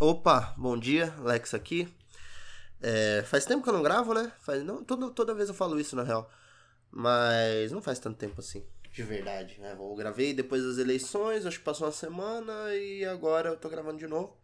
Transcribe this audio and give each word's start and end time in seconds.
Opa, 0.00 0.54
bom 0.56 0.78
dia, 0.78 1.12
Lex 1.24 1.54
aqui. 1.54 1.88
É, 2.80 3.24
faz 3.24 3.44
tempo 3.44 3.64
que 3.64 3.68
eu 3.68 3.72
não 3.72 3.82
gravo, 3.82 4.14
né? 4.14 4.30
Faz, 4.38 4.62
não, 4.62 4.84
toda, 4.84 5.10
toda 5.10 5.34
vez 5.34 5.48
eu 5.48 5.54
falo 5.56 5.80
isso, 5.80 5.96
na 5.96 6.04
real. 6.04 6.30
Mas 6.88 7.72
não 7.72 7.82
faz 7.82 7.98
tanto 7.98 8.16
tempo 8.16 8.40
assim, 8.40 8.64
de 8.92 9.02
verdade. 9.02 9.58
Né? 9.58 9.74
Eu 9.76 9.94
gravei 9.96 10.32
depois 10.32 10.62
das 10.62 10.78
eleições, 10.78 11.44
acho 11.44 11.58
que 11.58 11.64
passou 11.64 11.88
uma 11.88 11.92
semana 11.92 12.72
e 12.76 13.04
agora 13.04 13.48
eu 13.48 13.56
tô 13.56 13.68
gravando 13.68 13.98
de 13.98 14.06
novo. 14.06 14.36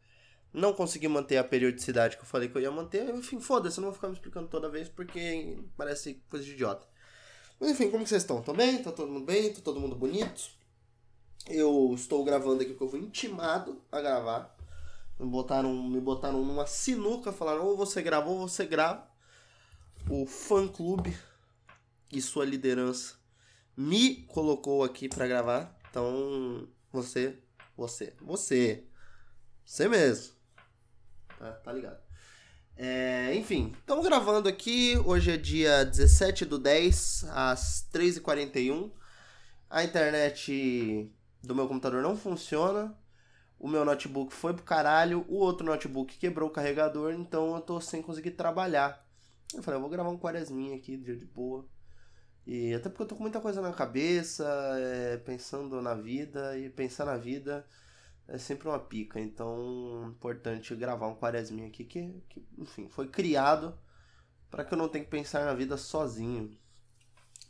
Não 0.52 0.72
consegui 0.72 1.06
manter 1.06 1.36
a 1.36 1.44
periodicidade 1.44 2.16
que 2.16 2.24
eu 2.24 2.26
falei 2.26 2.48
que 2.48 2.56
eu 2.56 2.62
ia 2.62 2.72
manter. 2.72 3.08
Enfim, 3.14 3.38
foda-se, 3.38 3.78
eu 3.78 3.82
não 3.82 3.90
vou 3.90 3.94
ficar 3.94 4.08
me 4.08 4.14
explicando 4.14 4.48
toda 4.48 4.68
vez 4.68 4.88
porque 4.88 5.56
parece 5.76 6.14
coisa 6.28 6.44
de 6.44 6.50
idiota. 6.50 6.84
Mas 7.60 7.70
enfim, 7.70 7.92
como 7.92 8.04
vocês 8.04 8.22
estão? 8.22 8.40
Estão 8.40 8.56
bem? 8.56 8.82
Tá 8.82 8.90
todo 8.90 9.08
mundo 9.08 9.24
bem? 9.24 9.52
Tá 9.52 9.60
todo 9.62 9.78
mundo 9.78 9.94
bonito? 9.94 10.50
Eu 11.46 11.92
estou 11.94 12.24
gravando 12.24 12.62
aqui 12.62 12.72
porque 12.72 12.84
eu 12.84 12.90
fui 12.90 12.98
intimado 12.98 13.80
a 13.92 14.00
gravar. 14.00 14.53
Me 15.18 15.26
botaram, 15.26 15.72
me 15.72 16.00
botaram 16.00 16.44
numa 16.44 16.66
sinuca, 16.66 17.32
falaram 17.32 17.66
ou 17.66 17.76
você 17.76 18.02
grava 18.02 18.28
ou 18.28 18.48
você 18.48 18.66
grava. 18.66 19.06
O 20.10 20.26
fã 20.26 20.66
clube 20.68 21.16
e 22.12 22.20
sua 22.20 22.44
liderança 22.44 23.14
me 23.76 24.22
colocou 24.24 24.82
aqui 24.82 25.08
para 25.08 25.26
gravar. 25.26 25.78
Então, 25.88 26.68
você, 26.92 27.38
você, 27.76 28.12
você, 28.20 28.84
você 29.64 29.88
mesmo. 29.88 30.34
Tá, 31.38 31.52
tá 31.52 31.72
ligado? 31.72 32.02
É, 32.76 33.32
enfim, 33.36 33.72
estamos 33.78 34.04
gravando 34.04 34.48
aqui. 34.48 34.98
Hoje 35.04 35.30
é 35.30 35.36
dia 35.36 35.84
17 35.84 36.44
do 36.44 36.58
10, 36.58 37.26
às 37.30 37.88
3h41. 37.92 38.90
A 39.70 39.84
internet 39.84 41.10
do 41.42 41.54
meu 41.54 41.68
computador 41.68 42.02
não 42.02 42.16
funciona 42.16 42.96
o 43.58 43.68
meu 43.68 43.84
notebook 43.84 44.32
foi 44.32 44.52
pro 44.52 44.64
caralho, 44.64 45.24
o 45.28 45.36
outro 45.36 45.64
notebook 45.64 46.16
quebrou 46.18 46.48
o 46.48 46.52
carregador, 46.52 47.12
então 47.12 47.54
eu 47.54 47.60
tô 47.60 47.80
sem 47.80 48.02
conseguir 48.02 48.32
trabalhar. 48.32 49.04
Eu 49.54 49.62
falei, 49.62 49.78
eu 49.78 49.80
vou 49.80 49.90
gravar 49.90 50.10
um 50.10 50.18
quaresminha 50.18 50.76
aqui, 50.76 50.96
dia 50.96 51.16
de 51.16 51.24
boa. 51.24 51.66
E 52.46 52.74
até 52.74 52.88
porque 52.88 53.02
eu 53.02 53.06
tô 53.06 53.16
com 53.16 53.22
muita 53.22 53.40
coisa 53.40 53.62
na 53.62 53.72
cabeça, 53.72 54.44
é, 54.78 55.16
pensando 55.18 55.80
na 55.80 55.94
vida, 55.94 56.58
e 56.58 56.68
pensar 56.68 57.06
na 57.06 57.16
vida 57.16 57.66
é 58.28 58.38
sempre 58.38 58.68
uma 58.68 58.78
pica. 58.78 59.20
Então, 59.20 60.04
é 60.04 60.08
importante 60.08 60.74
gravar 60.74 61.08
um 61.08 61.14
quaresminha 61.14 61.68
aqui 61.68 61.84
que, 61.84 62.22
que 62.28 62.46
enfim, 62.58 62.88
foi 62.88 63.08
criado 63.08 63.78
para 64.50 64.64
que 64.64 64.74
eu 64.74 64.78
não 64.78 64.88
tenha 64.88 65.04
que 65.04 65.10
pensar 65.10 65.44
na 65.44 65.54
vida 65.54 65.76
sozinho. 65.76 66.56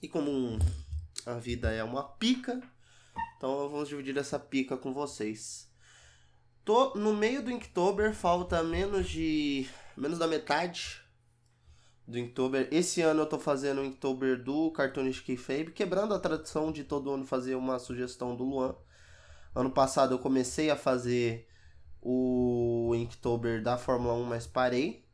E 0.00 0.08
como 0.08 0.58
a 1.27 1.34
vida 1.34 1.70
é 1.72 1.83
uma 1.83 2.02
pica, 2.02 2.62
então 3.36 3.68
vamos 3.68 3.89
dividir 3.89 4.16
essa 4.16 4.39
pica 4.39 4.77
com 4.77 4.92
vocês. 4.92 5.70
Tô 6.65 6.95
no 6.95 7.12
meio 7.12 7.43
do 7.43 7.51
Inktober, 7.51 8.15
falta 8.15 8.62
menos 8.62 9.07
de. 9.07 9.69
menos 9.95 10.19
da 10.19 10.27
metade 10.27 11.03
do 12.09 12.19
Inktober. 12.19 12.69
Esse 12.70 13.03
ano 13.03 13.20
eu 13.20 13.27
tô 13.27 13.39
fazendo 13.39 13.83
o 13.83 13.84
Inktober 13.84 14.43
do 14.43 14.70
Cartoonist 14.70 15.23
Kayfabe, 15.27 15.73
quebrando 15.73 16.15
a 16.15 16.19
tradição 16.19 16.73
de 16.73 16.83
todo 16.83 17.11
ano 17.11 17.27
fazer 17.27 17.55
uma 17.55 17.79
sugestão 17.79 18.35
do 18.35 18.45
Luan. 18.45 18.75
Ano 19.55 19.70
passado 19.70 20.15
eu 20.15 20.19
comecei 20.19 20.70
a 20.70 20.77
fazer 20.77 21.47
o 22.01 22.92
Inktober 22.95 23.62
da 23.62 23.77
Fórmula 23.77 24.15
1, 24.15 24.25
mas 24.25 24.47
parei. 24.47 25.05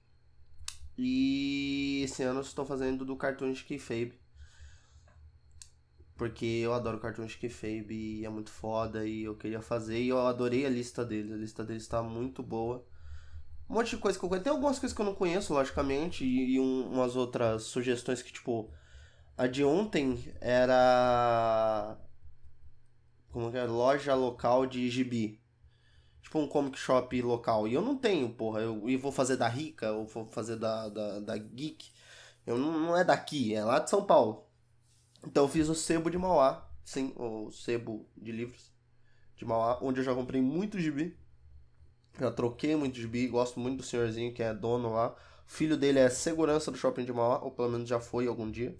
E 0.97 2.03
esse 2.05 2.23
ano 2.23 2.39
eu 2.39 2.45
estou 2.45 2.65
fazendo 2.65 3.05
do 3.05 3.17
Cartoonist 3.17 3.67
Kayfabe. 3.67 4.19
Porque 6.20 6.44
eu 6.44 6.74
adoro 6.74 7.00
cartões 7.00 7.30
de 7.30 7.38
Kayfabe 7.38 7.94
e 7.94 8.26
é 8.26 8.28
muito 8.28 8.50
foda 8.50 9.06
e 9.06 9.22
eu 9.24 9.34
queria 9.34 9.62
fazer. 9.62 9.98
E 10.02 10.10
eu 10.10 10.18
adorei 10.26 10.66
a 10.66 10.68
lista 10.68 11.02
deles. 11.02 11.32
A 11.32 11.36
lista 11.36 11.64
deles 11.64 11.82
está 11.82 12.02
muito 12.02 12.42
boa. 12.42 12.84
Um 13.66 13.72
monte 13.72 13.96
de 13.96 13.96
coisa 13.96 14.18
que 14.18 14.24
eu 14.26 14.28
conheço. 14.28 14.44
Tem 14.44 14.52
algumas 14.52 14.78
coisas 14.78 14.94
que 14.94 15.00
eu 15.00 15.06
não 15.06 15.14
conheço, 15.14 15.54
logicamente. 15.54 16.22
E, 16.22 16.56
e 16.56 16.60
um, 16.60 16.92
umas 16.92 17.16
outras 17.16 17.62
sugestões 17.62 18.20
que, 18.20 18.30
tipo... 18.30 18.70
A 19.34 19.46
de 19.46 19.64
ontem 19.64 20.30
era... 20.42 21.97
Como 23.32 23.50
que 23.50 23.56
é? 23.56 23.64
Loja 23.64 24.14
local 24.14 24.66
de 24.66 24.91
gibi. 24.91 25.41
Tipo 26.20 26.38
um 26.38 26.47
comic 26.47 26.78
shop 26.78 27.22
local. 27.22 27.66
E 27.66 27.72
eu 27.72 27.80
não 27.80 27.97
tenho, 27.97 28.28
porra. 28.28 28.60
Eu, 28.60 28.86
e 28.91 28.94
vou 28.94 29.10
fazer 29.10 29.38
da 29.38 29.48
Rica, 29.48 29.91
ou 29.92 30.04
vou 30.04 30.26
fazer 30.26 30.56
da, 30.56 30.86
da, 30.91 31.20
da 31.20 31.38
Geek. 31.38 31.91
Eu 32.47 32.59
não, 32.59 32.78
não 32.78 32.94
é 32.94 33.04
daqui, 33.04 33.54
é 33.54 33.64
lá 33.64 33.78
de 33.78 33.88
São 33.88 34.04
Paulo. 34.04 34.50
Então 35.26 35.44
eu 35.44 35.48
fiz 35.48 35.69
o 35.69 35.75
sebo 35.75 36.10
de 36.10 36.19
Mauá, 36.19 36.69
sim, 36.84 37.12
o 37.16 37.50
sebo 37.50 38.08
de 38.16 38.32
livros 38.32 38.72
de 39.36 39.44
Mauá, 39.44 39.78
onde 39.82 40.00
eu 40.00 40.04
já 40.04 40.14
comprei 40.14 40.41
muito 40.41 40.78
gibi. 40.78 41.19
Já 42.19 42.31
troquei 42.31 42.76
muito 42.76 42.98
gibi, 42.98 43.26
gosto 43.28 43.59
muito 43.60 43.78
do 43.78 43.82
senhorzinho 43.82 44.34
que 44.34 44.42
é 44.42 44.53
dono 44.53 44.92
lá. 44.92 45.10
O 45.47 45.50
filho 45.50 45.76
dele 45.76 45.98
é 45.98 46.09
segurança 46.10 46.70
do 46.70 46.76
shopping 46.76 47.04
de 47.04 47.12
Mauá, 47.12 47.42
ou 47.42 47.50
pelo 47.50 47.70
menos 47.70 47.88
já 47.88 48.00
foi 48.00 48.26
algum 48.26 48.50
dia. 48.50 48.78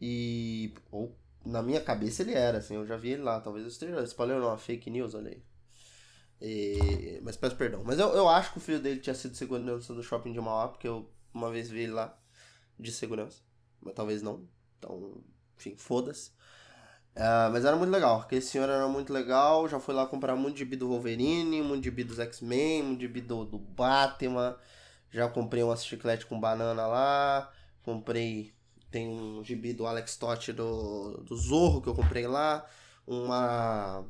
E. 0.00 0.74
Ou 0.90 1.16
na 1.44 1.62
minha 1.62 1.80
cabeça 1.80 2.22
ele 2.22 2.32
era, 2.34 2.58
assim, 2.58 2.74
eu 2.74 2.86
já 2.86 2.96
vi 2.96 3.10
ele 3.10 3.22
lá. 3.22 3.40
Talvez 3.40 3.64
eu 3.64 3.70
esteja 3.70 4.02
espalhando 4.02 4.46
uma 4.46 4.58
fake 4.58 4.90
news, 4.90 5.14
olha 5.14 5.30
aí. 5.30 5.42
E... 6.40 7.20
Mas 7.22 7.36
peço 7.36 7.56
perdão. 7.56 7.82
Mas 7.84 7.98
eu, 7.98 8.08
eu 8.10 8.28
acho 8.28 8.52
que 8.52 8.58
o 8.58 8.60
filho 8.60 8.80
dele 8.80 9.00
tinha 9.00 9.14
sido 9.14 9.36
segurança 9.36 9.94
do 9.94 10.02
shopping 10.02 10.32
de 10.32 10.40
Mauá, 10.40 10.68
porque 10.68 10.88
eu 10.88 11.10
uma 11.32 11.50
vez 11.50 11.68
vi 11.70 11.80
ele 11.80 11.92
lá 11.92 12.18
de 12.78 12.90
segurança. 12.92 13.42
Mas 13.80 13.94
talvez 13.94 14.22
não. 14.22 14.48
Então, 14.78 15.22
enfim, 15.56 15.76
foda-se. 15.76 16.30
Uh, 17.16 17.48
mas 17.50 17.64
era 17.64 17.74
muito 17.76 17.90
legal, 17.90 18.20
aquele 18.20 18.42
senhor 18.42 18.68
era 18.68 18.86
muito 18.88 19.10
legal, 19.10 19.66
já 19.66 19.80
fui 19.80 19.94
lá 19.94 20.06
comprar 20.06 20.36
muito 20.36 20.58
gibi 20.58 20.76
do 20.76 20.88
Wolverine, 20.88 21.62
muito 21.62 21.82
gibi 21.82 22.04
dos 22.04 22.18
X-Men, 22.18 22.82
muito 22.82 23.00
gibi 23.00 23.22
do, 23.22 23.42
do 23.46 23.58
Batman, 23.58 24.54
já 25.10 25.26
comprei 25.26 25.62
umas 25.62 25.82
chiclete 25.82 26.26
com 26.26 26.38
banana 26.38 26.86
lá, 26.86 27.50
comprei, 27.82 28.52
tem 28.90 29.08
um 29.08 29.42
gibi 29.42 29.72
do 29.72 29.86
Alex 29.86 30.18
Totti 30.18 30.52
do, 30.52 31.22
do 31.22 31.34
Zorro 31.34 31.80
que 31.80 31.88
eu 31.88 31.94
comprei 31.94 32.26
lá, 32.26 32.66
uma... 33.06 34.04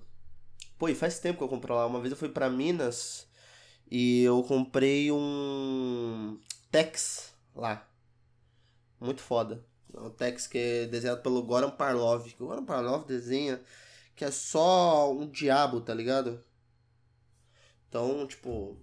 Pô, 0.76 0.88
e 0.88 0.94
faz 0.94 1.20
tempo 1.20 1.38
que 1.38 1.44
eu 1.44 1.48
comprei 1.48 1.76
lá, 1.76 1.86
uma 1.86 2.00
vez 2.00 2.10
eu 2.10 2.18
fui 2.18 2.28
para 2.28 2.50
Minas 2.50 3.28
e 3.88 4.24
eu 4.24 4.42
comprei 4.42 5.12
um 5.12 6.40
Tex 6.72 7.32
lá, 7.54 7.86
muito 9.00 9.22
foda. 9.22 9.64
O 9.96 10.10
Tex 10.10 10.46
que 10.46 10.58
é 10.58 10.86
desenhado 10.86 11.22
pelo 11.22 11.42
Goran 11.42 11.70
Parlov. 11.70 12.26
O 12.38 12.46
Goran 12.46 12.64
Parlov 12.64 13.06
desenha 13.06 13.60
que 14.14 14.24
é 14.24 14.30
só 14.30 15.12
um 15.12 15.28
diabo, 15.28 15.80
tá 15.80 15.92
ligado? 15.92 16.42
Então, 17.88 18.26
tipo, 18.26 18.76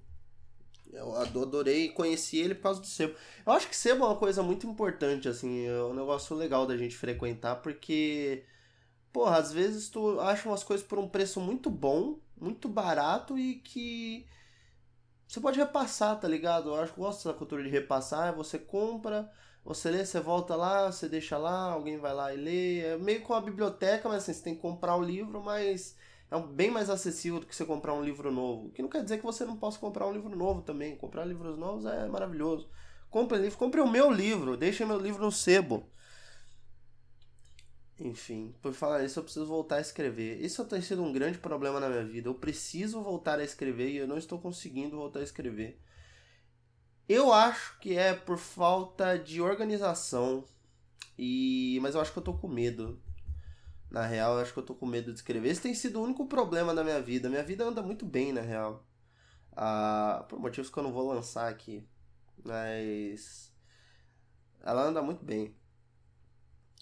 eu 0.91 1.15
adorei 1.15 1.89
conheci 1.89 2.37
ele 2.37 2.55
por 2.55 2.63
causa 2.63 2.81
do 2.81 2.87
sebo. 2.87 3.15
Eu 3.45 3.51
acho 3.51 3.67
que 3.67 3.75
sebo 3.75 4.05
é 4.05 4.07
uma 4.07 4.15
coisa 4.15 4.43
muito 4.43 4.67
importante, 4.67 5.27
assim, 5.27 5.65
é 5.65 5.83
um 5.83 5.93
negócio 5.93 6.35
legal 6.35 6.67
da 6.67 6.77
gente 6.77 6.95
frequentar, 6.95 7.57
porque, 7.57 8.45
porra, 9.11 9.37
às 9.37 9.51
vezes 9.51 9.89
tu 9.89 10.19
acha 10.19 10.47
umas 10.47 10.63
coisas 10.63 10.85
por 10.85 10.99
um 10.99 11.09
preço 11.09 11.41
muito 11.41 11.69
bom, 11.69 12.19
muito 12.39 12.69
barato 12.69 13.37
e 13.37 13.55
que 13.55 14.25
você 15.27 15.39
pode 15.39 15.57
repassar, 15.57 16.19
tá 16.19 16.27
ligado? 16.27 16.69
Eu 16.69 16.75
acho 16.75 16.93
que 16.93 16.99
gosto 16.99 17.27
da 17.27 17.33
cultura 17.33 17.63
de 17.63 17.69
repassar, 17.69 18.35
você 18.35 18.59
compra, 18.59 19.31
você 19.63 19.89
lê, 19.89 20.05
você 20.05 20.19
volta 20.19 20.55
lá, 20.55 20.91
você 20.91 21.07
deixa 21.07 21.37
lá, 21.37 21.71
alguém 21.71 21.97
vai 21.97 22.13
lá 22.13 22.33
e 22.33 22.37
lê. 22.37 22.79
É 22.79 22.97
meio 22.97 23.21
com 23.21 23.33
a 23.33 23.41
biblioteca, 23.41 24.09
mas 24.09 24.23
assim, 24.23 24.33
você 24.33 24.43
tem 24.43 24.55
que 24.55 24.61
comprar 24.61 24.95
o 24.95 25.03
livro, 25.03 25.41
mas 25.41 25.95
é 26.29 26.39
bem 26.41 26.69
mais 26.69 26.89
acessível 26.89 27.39
do 27.39 27.45
que 27.45 27.55
você 27.55 27.63
comprar 27.65 27.93
um 27.93 28.03
livro 28.03 28.31
novo. 28.31 28.71
Que 28.71 28.81
não 28.81 28.89
quer 28.89 29.03
dizer 29.03 29.19
que 29.19 29.23
você 29.23 29.45
não 29.45 29.55
possa 29.55 29.79
comprar 29.79 30.07
um 30.07 30.11
livro 30.11 30.35
novo 30.35 30.61
também. 30.61 30.97
Comprar 30.97 31.23
livros 31.25 31.57
novos 31.57 31.85
é 31.85 32.07
maravilhoso. 32.07 32.69
Compre 33.09 33.37
livro, 33.37 33.57
compre 33.57 33.79
o 33.79 33.89
meu 33.89 34.11
livro, 34.11 34.57
deixe 34.57 34.83
meu 34.83 34.99
livro 34.99 35.23
no 35.23 35.31
sebo. 35.31 35.87
Enfim, 37.99 38.53
por 38.61 38.73
falar 38.73 39.03
isso, 39.03 39.19
eu 39.19 39.23
preciso 39.23 39.45
voltar 39.45 39.77
a 39.77 39.81
escrever. 39.81 40.41
Isso 40.41 40.65
tem 40.65 40.81
sido 40.81 41.03
um 41.03 41.13
grande 41.13 41.37
problema 41.37 41.79
na 41.79 41.87
minha 41.87 42.03
vida. 42.03 42.27
Eu 42.27 42.33
preciso 42.33 43.01
voltar 43.01 43.39
a 43.39 43.43
escrever 43.43 43.89
e 43.89 43.97
eu 43.97 44.07
não 44.07 44.17
estou 44.17 44.39
conseguindo 44.39 44.97
voltar 44.97 45.19
a 45.19 45.23
escrever. 45.23 45.79
Eu 47.07 47.33
acho 47.33 47.77
que 47.79 47.97
é 47.97 48.13
por 48.13 48.37
falta 48.37 49.17
de 49.19 49.41
organização. 49.41 50.45
E 51.17 51.79
mas 51.81 51.95
eu 51.95 52.01
acho 52.01 52.11
que 52.13 52.19
eu 52.19 52.23
tô 52.23 52.33
com 52.33 52.47
medo. 52.47 52.99
Na 53.89 54.05
real, 54.05 54.35
eu 54.35 54.41
acho 54.41 54.53
que 54.53 54.59
eu 54.59 54.65
tô 54.65 54.73
com 54.75 54.85
medo 54.85 55.11
de 55.11 55.19
escrever. 55.19 55.49
Esse 55.49 55.61
tem 55.61 55.75
sido 55.75 55.99
o 55.99 56.03
único 56.03 56.25
problema 56.27 56.73
da 56.73 56.83
minha 56.83 57.01
vida. 57.01 57.29
Minha 57.29 57.43
vida 57.43 57.65
anda 57.65 57.81
muito 57.81 58.05
bem, 58.05 58.33
na 58.33 58.41
real. 58.41 58.85
Ah, 59.55 60.25
por 60.29 60.39
motivos 60.39 60.69
que 60.69 60.77
eu 60.77 60.83
não 60.83 60.93
vou 60.93 61.07
lançar 61.13 61.49
aqui. 61.49 61.87
Mas 62.43 63.53
ela 64.61 64.83
anda 64.83 65.01
muito 65.01 65.23
bem. 65.25 65.55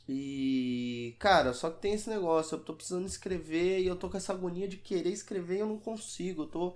E, 0.07 1.15
cara, 1.19 1.53
só 1.53 1.69
que 1.69 1.81
tem 1.81 1.93
esse 1.93 2.09
negócio, 2.09 2.55
eu 2.55 2.63
tô 2.63 2.73
precisando 2.73 3.05
escrever 3.07 3.79
e 3.81 3.87
eu 3.87 3.95
tô 3.95 4.09
com 4.09 4.17
essa 4.17 4.33
agonia 4.33 4.67
de 4.67 4.77
querer 4.77 5.11
escrever 5.11 5.57
e 5.57 5.59
eu 5.59 5.67
não 5.67 5.79
consigo, 5.79 6.43
eu 6.43 6.47
tô 6.47 6.75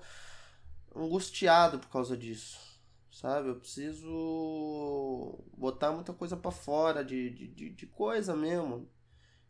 angustiado 0.96 1.80
por 1.80 1.90
causa 1.90 2.16
disso 2.16 2.75
sabe? 3.16 3.48
Eu 3.48 3.56
preciso 3.56 5.40
botar 5.58 5.92
muita 5.94 6.14
coisa 6.14 6.36
para 6.36 6.52
fora 6.52 7.04
de, 7.04 7.30
de, 7.30 7.70
de, 7.70 7.88
coisa 7.88 8.36
mesmo. 8.36 8.90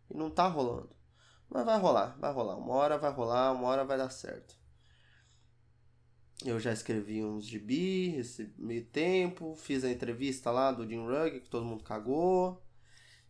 E 0.10 0.16
não 0.16 0.30
tá 0.30 0.48
rolando. 0.48 0.96
Mas 1.50 1.66
vai 1.66 1.80
rolar, 1.80 2.16
vai 2.20 2.32
rolar. 2.32 2.58
Uma 2.58 2.76
hora 2.76 2.98
vai 2.98 3.12
rolar, 3.12 3.52
uma 3.54 3.68
hora 3.68 3.84
vai 3.84 3.98
dar 3.98 4.12
certo. 4.12 4.56
Eu 6.44 6.60
já 6.60 6.72
escrevi 6.72 7.24
uns 7.24 7.46
gibi 7.46 8.16
esse 8.18 8.54
meio 8.58 8.86
tempo, 8.86 9.56
fiz 9.56 9.84
a 9.84 9.90
entrevista 9.90 10.52
lá 10.52 10.72
do 10.72 10.88
Jim 10.88 11.04
Rugg, 11.04 11.40
que 11.40 11.50
todo 11.50 11.66
mundo 11.66 11.84
cagou. 11.84 12.62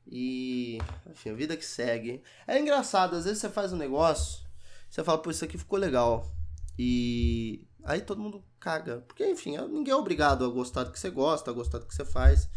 E, 0.05 0.79
enfim, 1.09 1.29
a 1.29 1.33
vida 1.33 1.55
que 1.55 1.65
segue. 1.65 2.21
É 2.45 2.59
engraçado, 2.59 3.15
às 3.15 3.23
vezes 3.23 3.39
você 3.39 3.49
faz 3.49 3.71
um 3.71 3.77
negócio, 3.77 4.45
você 4.89 5.03
fala, 5.03 5.17
pô, 5.17 5.31
isso 5.31 5.45
aqui 5.45 5.57
ficou 5.57 5.79
legal. 5.79 6.29
E 6.77 7.67
aí 7.85 8.01
todo 8.01 8.21
mundo 8.21 8.43
caga. 8.59 9.03
Porque, 9.07 9.25
enfim, 9.25 9.57
ninguém 9.69 9.93
é 9.93 9.95
obrigado 9.95 10.43
a 10.43 10.49
gostar 10.49 10.83
do 10.83 10.91
que 10.91 10.99
você 10.99 11.09
gosta, 11.09 11.51
a 11.51 11.53
gostar 11.53 11.77
do 11.77 11.85
que 11.85 11.95
você 11.95 12.03
faz. 12.03 12.49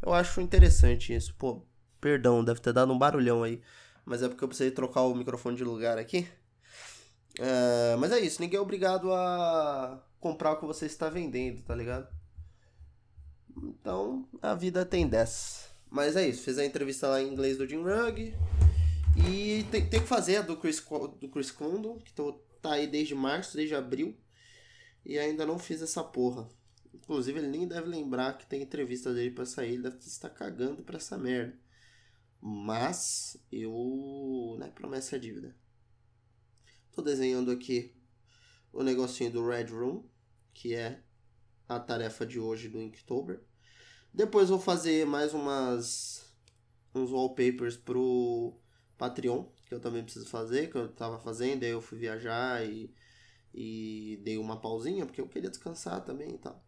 Eu 0.00 0.12
acho 0.12 0.40
interessante 0.40 1.14
isso. 1.14 1.34
Pô, 1.34 1.62
perdão, 2.00 2.44
deve 2.44 2.60
ter 2.60 2.72
dado 2.72 2.92
um 2.92 2.98
barulhão 2.98 3.42
aí. 3.42 3.60
Mas 4.04 4.22
é 4.22 4.28
porque 4.28 4.44
eu 4.44 4.48
precisei 4.48 4.70
trocar 4.70 5.00
o 5.02 5.14
microfone 5.14 5.56
de 5.56 5.64
lugar 5.64 5.98
aqui. 5.98 6.28
É, 7.38 7.96
mas 7.96 8.12
é 8.12 8.20
isso, 8.20 8.40
ninguém 8.40 8.58
é 8.58 8.60
obrigado 8.60 9.12
a 9.12 10.02
comprar 10.20 10.52
o 10.52 10.56
que 10.56 10.64
você 10.64 10.86
está 10.86 11.08
vendendo, 11.10 11.62
tá 11.62 11.74
ligado? 11.74 12.08
Então, 13.56 14.26
a 14.40 14.54
vida 14.54 14.84
tem 14.84 15.06
dessa. 15.06 15.66
Mas 15.90 16.16
é 16.16 16.26
isso, 16.26 16.42
fiz 16.42 16.58
a 16.58 16.64
entrevista 16.64 17.08
lá 17.08 17.20
em 17.20 17.30
inglês 17.30 17.58
do 17.58 17.68
Jim 17.68 17.82
Rugg. 17.82 18.34
E 19.16 19.66
tem, 19.70 19.88
tem 19.88 20.00
que 20.00 20.06
fazer 20.06 20.36
a 20.38 20.42
do 20.42 20.56
Chris, 20.56 20.82
do 21.20 21.28
Chris 21.28 21.50
Condon, 21.50 21.98
que 21.98 22.12
tô, 22.12 22.32
tá 22.60 22.72
aí 22.72 22.86
desde 22.86 23.14
março, 23.14 23.56
desde 23.56 23.74
abril. 23.74 24.16
E 25.08 25.20
ainda 25.20 25.46
não 25.46 25.56
fiz 25.56 25.80
essa 25.80 26.02
porra. 26.02 26.48
Inclusive, 26.92 27.38
ele 27.38 27.46
nem 27.46 27.68
deve 27.68 27.86
lembrar 27.86 28.36
que 28.36 28.44
tem 28.44 28.60
entrevista 28.60 29.14
dele 29.14 29.30
pra 29.30 29.46
sair. 29.46 29.74
Ele 29.74 29.84
deve 29.84 29.98
estar 29.98 30.28
cagando 30.28 30.82
pra 30.82 30.96
essa 30.96 31.16
merda. 31.16 31.56
Mas, 32.42 33.36
eu. 33.52 34.56
Né, 34.58 34.68
promessa 34.74 35.14
é 35.14 35.18
dívida. 35.20 35.56
Tô 36.90 37.02
desenhando 37.02 37.52
aqui 37.52 37.94
o 38.72 38.82
negocinho 38.82 39.30
do 39.30 39.46
Red 39.46 39.66
Room, 39.66 40.04
que 40.52 40.74
é 40.74 41.00
a 41.68 41.78
tarefa 41.78 42.26
de 42.26 42.40
hoje 42.40 42.68
do 42.68 42.82
Inktober. 42.82 43.40
Depois 44.12 44.48
vou 44.48 44.58
fazer 44.58 45.06
mais 45.06 45.32
umas 45.32 46.34
uns 46.92 47.12
wallpapers 47.12 47.76
pro 47.76 48.58
Patreon, 48.98 49.44
que 49.66 49.74
eu 49.74 49.78
também 49.78 50.02
preciso 50.02 50.26
fazer, 50.26 50.68
que 50.68 50.76
eu 50.76 50.88
tava 50.88 51.20
fazendo, 51.20 51.62
aí 51.62 51.70
eu 51.70 51.80
fui 51.82 51.98
viajar 51.98 52.66
e, 52.66 52.92
e 53.56 54.20
dei 54.22 54.36
uma 54.36 54.60
pausinha, 54.60 55.06
porque 55.06 55.20
eu 55.20 55.26
queria 55.26 55.48
descansar 55.48 56.04
também 56.04 56.34
e 56.34 56.38
tal. 56.38 56.62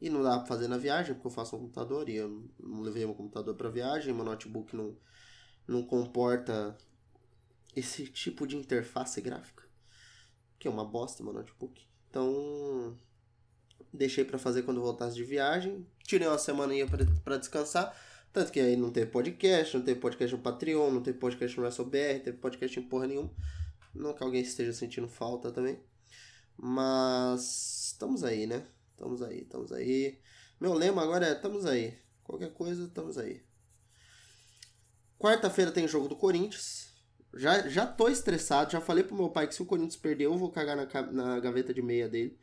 E 0.00 0.08
não 0.08 0.22
dá 0.22 0.38
pra 0.38 0.46
fazer 0.46 0.68
na 0.68 0.78
viagem, 0.78 1.12
porque 1.14 1.26
eu 1.26 1.32
faço 1.32 1.56
um 1.56 1.58
computador 1.58 2.08
e 2.08 2.14
eu 2.14 2.48
não 2.58 2.80
levei 2.80 3.04
meu 3.04 3.14
computador 3.14 3.54
pra 3.56 3.68
viagem, 3.68 4.14
meu 4.14 4.24
notebook 4.24 4.74
não, 4.76 4.96
não 5.66 5.82
comporta 5.82 6.78
esse 7.74 8.06
tipo 8.06 8.46
de 8.46 8.56
interface 8.56 9.20
gráfica, 9.20 9.64
que 10.58 10.68
é 10.68 10.70
uma 10.70 10.84
bosta 10.84 11.24
meu 11.24 11.32
notebook. 11.32 11.84
Então, 12.08 12.96
deixei 13.92 14.24
para 14.24 14.38
fazer 14.38 14.62
quando 14.62 14.80
voltasse 14.80 15.16
de 15.16 15.24
viagem, 15.24 15.84
tirei 16.04 16.28
uma 16.28 16.38
semana 16.38 16.72
para 17.24 17.38
descansar, 17.38 17.94
tanto 18.32 18.52
que 18.52 18.60
aí 18.60 18.76
não 18.76 18.92
teve 18.92 19.10
podcast, 19.10 19.76
não 19.76 19.84
teve 19.84 19.98
podcast 19.98 20.34
no 20.36 20.40
Patreon, 20.40 20.92
não 20.92 21.02
teve 21.02 21.18
podcast 21.18 21.58
no 21.58 21.64
não 21.64 21.90
teve 21.90 22.32
podcast 22.38 22.78
em 22.78 22.82
porra 22.84 23.08
nenhuma. 23.08 23.30
Não 23.92 24.14
que 24.14 24.22
alguém 24.22 24.40
esteja 24.40 24.72
sentindo 24.72 25.08
falta 25.08 25.50
também. 25.50 25.80
Mas 26.62 27.86
estamos 27.86 28.22
aí, 28.22 28.46
né? 28.46 28.66
Estamos 28.90 29.22
aí, 29.22 29.40
estamos 29.40 29.72
aí. 29.72 30.18
Meu 30.60 30.74
lema 30.74 31.02
agora 31.02 31.26
é 31.26 31.32
estamos 31.32 31.64
aí. 31.64 31.96
Qualquer 32.22 32.52
coisa, 32.52 32.84
estamos 32.84 33.16
aí. 33.16 33.42
Quarta-feira 35.18 35.72
tem 35.72 35.88
jogo 35.88 36.06
do 36.06 36.16
Corinthians. 36.16 36.92
Já, 37.34 37.66
já 37.66 37.86
tô 37.86 38.08
estressado, 38.08 38.72
já 38.72 38.80
falei 38.80 39.02
pro 39.02 39.16
meu 39.16 39.30
pai 39.30 39.46
que 39.46 39.54
se 39.54 39.62
o 39.62 39.66
Corinthians 39.66 39.96
perder, 39.96 40.24
eu 40.24 40.36
vou 40.36 40.50
cagar 40.50 40.76
na, 40.76 40.86
na 41.12 41.40
gaveta 41.40 41.72
de 41.72 41.80
meia 41.80 42.08
dele. 42.08 42.38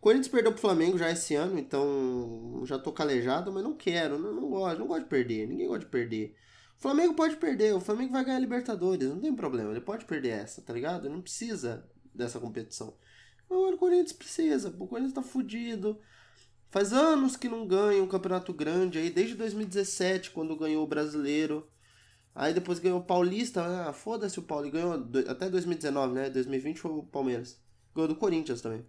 Corinthians 0.00 0.28
perdeu 0.28 0.50
pro 0.50 0.60
Flamengo 0.60 0.98
já 0.98 1.10
esse 1.10 1.34
ano, 1.36 1.56
então 1.58 2.62
já 2.64 2.78
tô 2.78 2.92
calejado, 2.92 3.52
mas 3.52 3.62
não 3.62 3.74
quero, 3.74 4.18
não, 4.18 4.32
não 4.34 4.50
gosto, 4.50 4.78
não 4.78 4.86
gosto 4.86 5.04
de 5.04 5.08
perder, 5.08 5.46
ninguém 5.46 5.68
gosta 5.68 5.84
de 5.84 5.90
perder. 5.90 6.36
O 6.76 6.82
Flamengo 6.82 7.14
pode 7.14 7.36
perder, 7.36 7.74
o 7.74 7.80
Flamengo 7.80 8.12
vai 8.12 8.24
ganhar 8.24 8.36
a 8.36 8.40
Libertadores, 8.40 9.08
não 9.08 9.20
tem 9.20 9.34
problema, 9.34 9.70
ele 9.70 9.80
pode 9.80 10.04
perder 10.04 10.30
essa, 10.30 10.60
tá 10.60 10.72
ligado? 10.72 11.06
Ele 11.06 11.14
não 11.14 11.22
precisa 11.22 11.88
dessa 12.14 12.40
competição. 12.40 12.94
Agora 13.50 13.74
o 13.74 13.78
Corinthians 13.78 14.12
precisa, 14.12 14.74
o 14.78 14.86
Corinthians 14.86 15.14
tá 15.14 15.22
fudido. 15.22 16.00
Faz 16.70 16.92
anos 16.92 17.36
que 17.36 17.48
não 17.48 17.66
ganha 17.66 18.02
um 18.02 18.08
campeonato 18.08 18.52
grande 18.52 18.98
aí, 18.98 19.10
desde 19.10 19.34
2017, 19.36 20.30
quando 20.32 20.56
ganhou 20.56 20.82
o 20.84 20.88
brasileiro. 20.88 21.68
Aí 22.34 22.52
depois 22.52 22.80
ganhou 22.80 22.98
o 22.98 23.04
Paulista, 23.04 23.88
ah, 23.88 23.92
foda-se 23.92 24.40
o 24.40 24.42
Paulo, 24.42 24.70
ganhou 24.70 24.92
até 25.28 25.48
2019, 25.48 26.14
né? 26.14 26.30
2020 26.30 26.80
foi 26.80 26.90
o 26.90 27.04
Palmeiras. 27.04 27.62
Ganhou 27.94 28.08
do 28.08 28.16
Corinthians 28.16 28.60
também. 28.60 28.84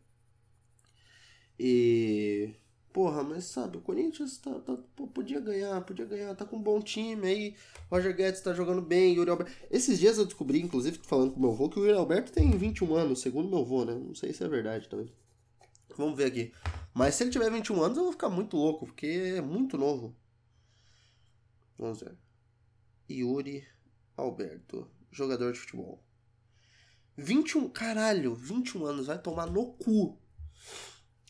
E. 1.60 2.56
Porra, 2.96 3.24
mas 3.24 3.44
sabe, 3.44 3.76
o 3.76 3.82
Corinthians 3.82 4.38
tá, 4.38 4.58
tá, 4.62 4.78
pô, 4.96 5.06
podia 5.06 5.42
ganhar, 5.42 5.82
podia 5.82 6.06
ganhar, 6.06 6.34
tá 6.34 6.46
com 6.46 6.56
um 6.56 6.62
bom 6.64 6.80
time 6.80 7.28
aí. 7.28 7.56
Roger 7.92 8.16
Guedes 8.16 8.40
tá 8.40 8.54
jogando 8.54 8.82
bem, 8.82 9.16
Yuri 9.16 9.30
Alberto. 9.30 9.52
Esses 9.70 10.00
dias 10.00 10.18
eu 10.18 10.24
descobri, 10.24 10.62
inclusive, 10.62 10.98
falando 11.04 11.34
com 11.34 11.42
meu 11.42 11.52
avô, 11.52 11.68
que 11.68 11.78
o 11.78 11.84
Yuri 11.84 11.98
Alberto 11.98 12.32
tem 12.32 12.50
21 12.52 12.96
anos, 12.96 13.20
segundo 13.20 13.50
meu 13.50 13.60
avô, 13.60 13.84
né? 13.84 13.94
Não 13.94 14.16
sei 14.16 14.32
se 14.32 14.46
é 14.46 14.48
verdade 14.48 14.88
também. 14.88 15.12
Vamos 15.98 16.16
ver 16.16 16.24
aqui. 16.24 16.54
Mas 16.94 17.16
se 17.16 17.26
ele 17.26 17.32
tiver 17.32 17.52
21 17.52 17.84
anos, 17.84 17.98
eu 17.98 18.04
vou 18.04 18.14
ficar 18.14 18.30
muito 18.30 18.56
louco, 18.56 18.86
porque 18.86 19.08
é 19.36 19.42
muito 19.42 19.78
novo. 19.78 20.16
Vamos 21.78 22.00
ver. 22.00 22.16
Yuri 23.12 23.68
Alberto, 24.16 24.90
jogador 25.12 25.52
de 25.52 25.60
futebol. 25.60 26.02
21, 27.18 27.68
caralho, 27.68 28.34
21 28.34 28.86
anos, 28.86 29.08
vai 29.08 29.22
tomar 29.22 29.48
no 29.48 29.74
cu. 29.74 30.18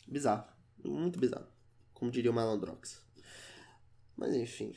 Bizarro. 0.06 0.46
Muito 0.84 1.18
bizarro. 1.18 1.55
Como 1.96 2.10
diria 2.10 2.30
o 2.30 2.34
Malandrox. 2.34 3.02
Mas 4.16 4.34
enfim. 4.34 4.74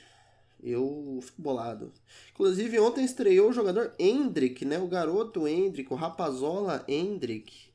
Eu 0.62 1.20
fico 1.22 1.42
bolado. 1.42 1.94
Inclusive, 2.32 2.80
ontem 2.80 3.04
estreou 3.04 3.50
o 3.50 3.54
jogador 3.54 3.94
Hendrick, 4.00 4.66
né? 4.66 4.80
O 4.80 4.88
garoto 4.88 5.48
Hendrick, 5.48 5.92
o 5.92 5.98
Rapazola 5.98 6.84
Hendrick. 6.88 7.70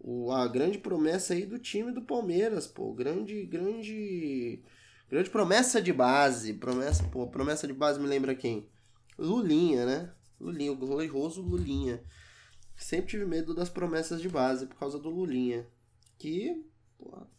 O, 0.00 0.32
a 0.32 0.46
grande 0.48 0.78
promessa 0.78 1.32
aí 1.32 1.46
do 1.46 1.58
time 1.58 1.92
do 1.92 2.02
Palmeiras, 2.02 2.66
pô. 2.66 2.92
Grande, 2.92 3.44
grande. 3.46 4.60
Grande 5.08 5.30
promessa 5.30 5.80
de 5.80 5.92
base. 5.92 6.54
Promessa, 6.54 7.04
pô, 7.04 7.28
promessa 7.28 7.68
de 7.68 7.72
base 7.72 8.00
me 8.00 8.06
lembra 8.06 8.34
quem? 8.34 8.68
Lulinha, 9.16 9.86
né? 9.86 10.12
Lulinha, 10.40 10.72
o 10.72 10.76
glorioso 10.76 11.40
Lulinha. 11.40 12.02
Sempre 12.76 13.12
tive 13.12 13.26
medo 13.26 13.54
das 13.54 13.68
promessas 13.68 14.20
de 14.20 14.28
base 14.28 14.66
por 14.66 14.76
causa 14.76 14.98
do 14.98 15.08
Lulinha. 15.08 15.66
Que 16.18 16.64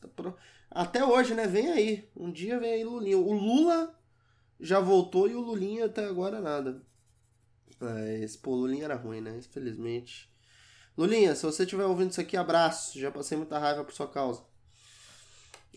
tá 0.02 0.08
pro... 0.08 0.36
Até 0.70 1.06
hoje, 1.06 1.34
né? 1.34 1.48
Vem 1.48 1.72
aí. 1.72 2.10
Um 2.16 2.32
dia 2.32 2.60
vem 2.60 2.74
aí 2.74 2.84
Lulinha. 2.84 3.18
O 3.18 3.32
Lula 3.32 3.96
já 4.60 4.80
voltou 4.80 5.30
e 5.30 5.36
o 5.36 5.42
Lulinha 5.42 5.86
até 5.86 6.06
agora 6.06 6.42
nada. 6.42 6.82
Mas, 7.80 8.36
pô, 8.36 8.56
Lulinha 8.56 8.86
era 8.86 8.96
ruim, 8.96 9.22
né? 9.22 9.38
Infelizmente. 9.38 10.32
Lulinha, 10.98 11.36
se 11.36 11.44
você 11.46 11.64
estiver 11.64 11.86
ouvindo 11.86 12.12
isso 12.12 12.22
aqui, 12.22 12.38
abraço. 12.38 13.00
Já 13.00 13.12
passei 13.12 13.38
muita 13.38 13.60
raiva 13.60 13.84
por 13.84 13.94
sua 13.94 14.08
causa. 14.08 14.44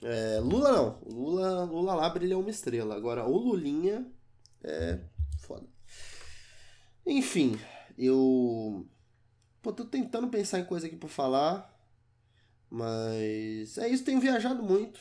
É, 0.02 0.40
Lula 0.40 0.72
não. 0.72 1.00
Lula, 1.06 1.64
Lula 1.64 1.94
lá 1.94 2.08
brilha 2.10 2.38
uma 2.38 2.50
estrela. 2.50 2.94
Agora, 2.94 3.26
o 3.26 3.36
Lulinha 3.36 4.06
é 4.62 5.00
foda. 5.38 5.66
Enfim, 7.06 7.58
eu. 7.96 8.86
Pô, 9.62 9.72
tô 9.72 9.84
tentando 9.84 10.28
pensar 10.28 10.58
em 10.58 10.64
coisa 10.64 10.86
aqui 10.86 10.96
pra 10.96 11.08
falar. 11.08 11.75
Mas 12.70 13.78
é 13.78 13.88
isso, 13.88 14.04
tenho 14.04 14.20
viajado 14.20 14.62
muito 14.62 15.00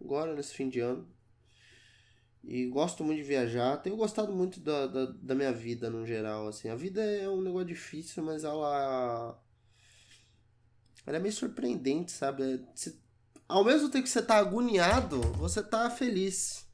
agora 0.00 0.34
nesse 0.34 0.54
fim 0.54 0.68
de 0.68 0.80
ano. 0.80 1.06
E 2.44 2.66
gosto 2.66 3.04
muito 3.04 3.18
de 3.18 3.24
viajar. 3.24 3.76
Tenho 3.78 3.96
gostado 3.96 4.32
muito 4.32 4.58
da, 4.58 4.86
da, 4.86 5.06
da 5.06 5.34
minha 5.34 5.52
vida 5.52 5.88
no 5.88 6.04
geral. 6.04 6.48
Assim. 6.48 6.68
A 6.68 6.74
vida 6.74 7.00
é 7.00 7.28
um 7.28 7.40
negócio 7.40 7.68
difícil, 7.68 8.22
mas 8.22 8.42
ela. 8.42 9.40
Ela 11.06 11.16
é 11.16 11.20
meio 11.20 11.32
surpreendente, 11.32 12.10
sabe? 12.10 12.64
Se, 12.74 13.00
ao 13.48 13.64
mesmo 13.64 13.88
tempo 13.88 14.04
que 14.04 14.10
você 14.10 14.22
tá 14.22 14.38
agoniado, 14.38 15.20
você 15.32 15.62
tá 15.62 15.88
feliz. 15.88 16.66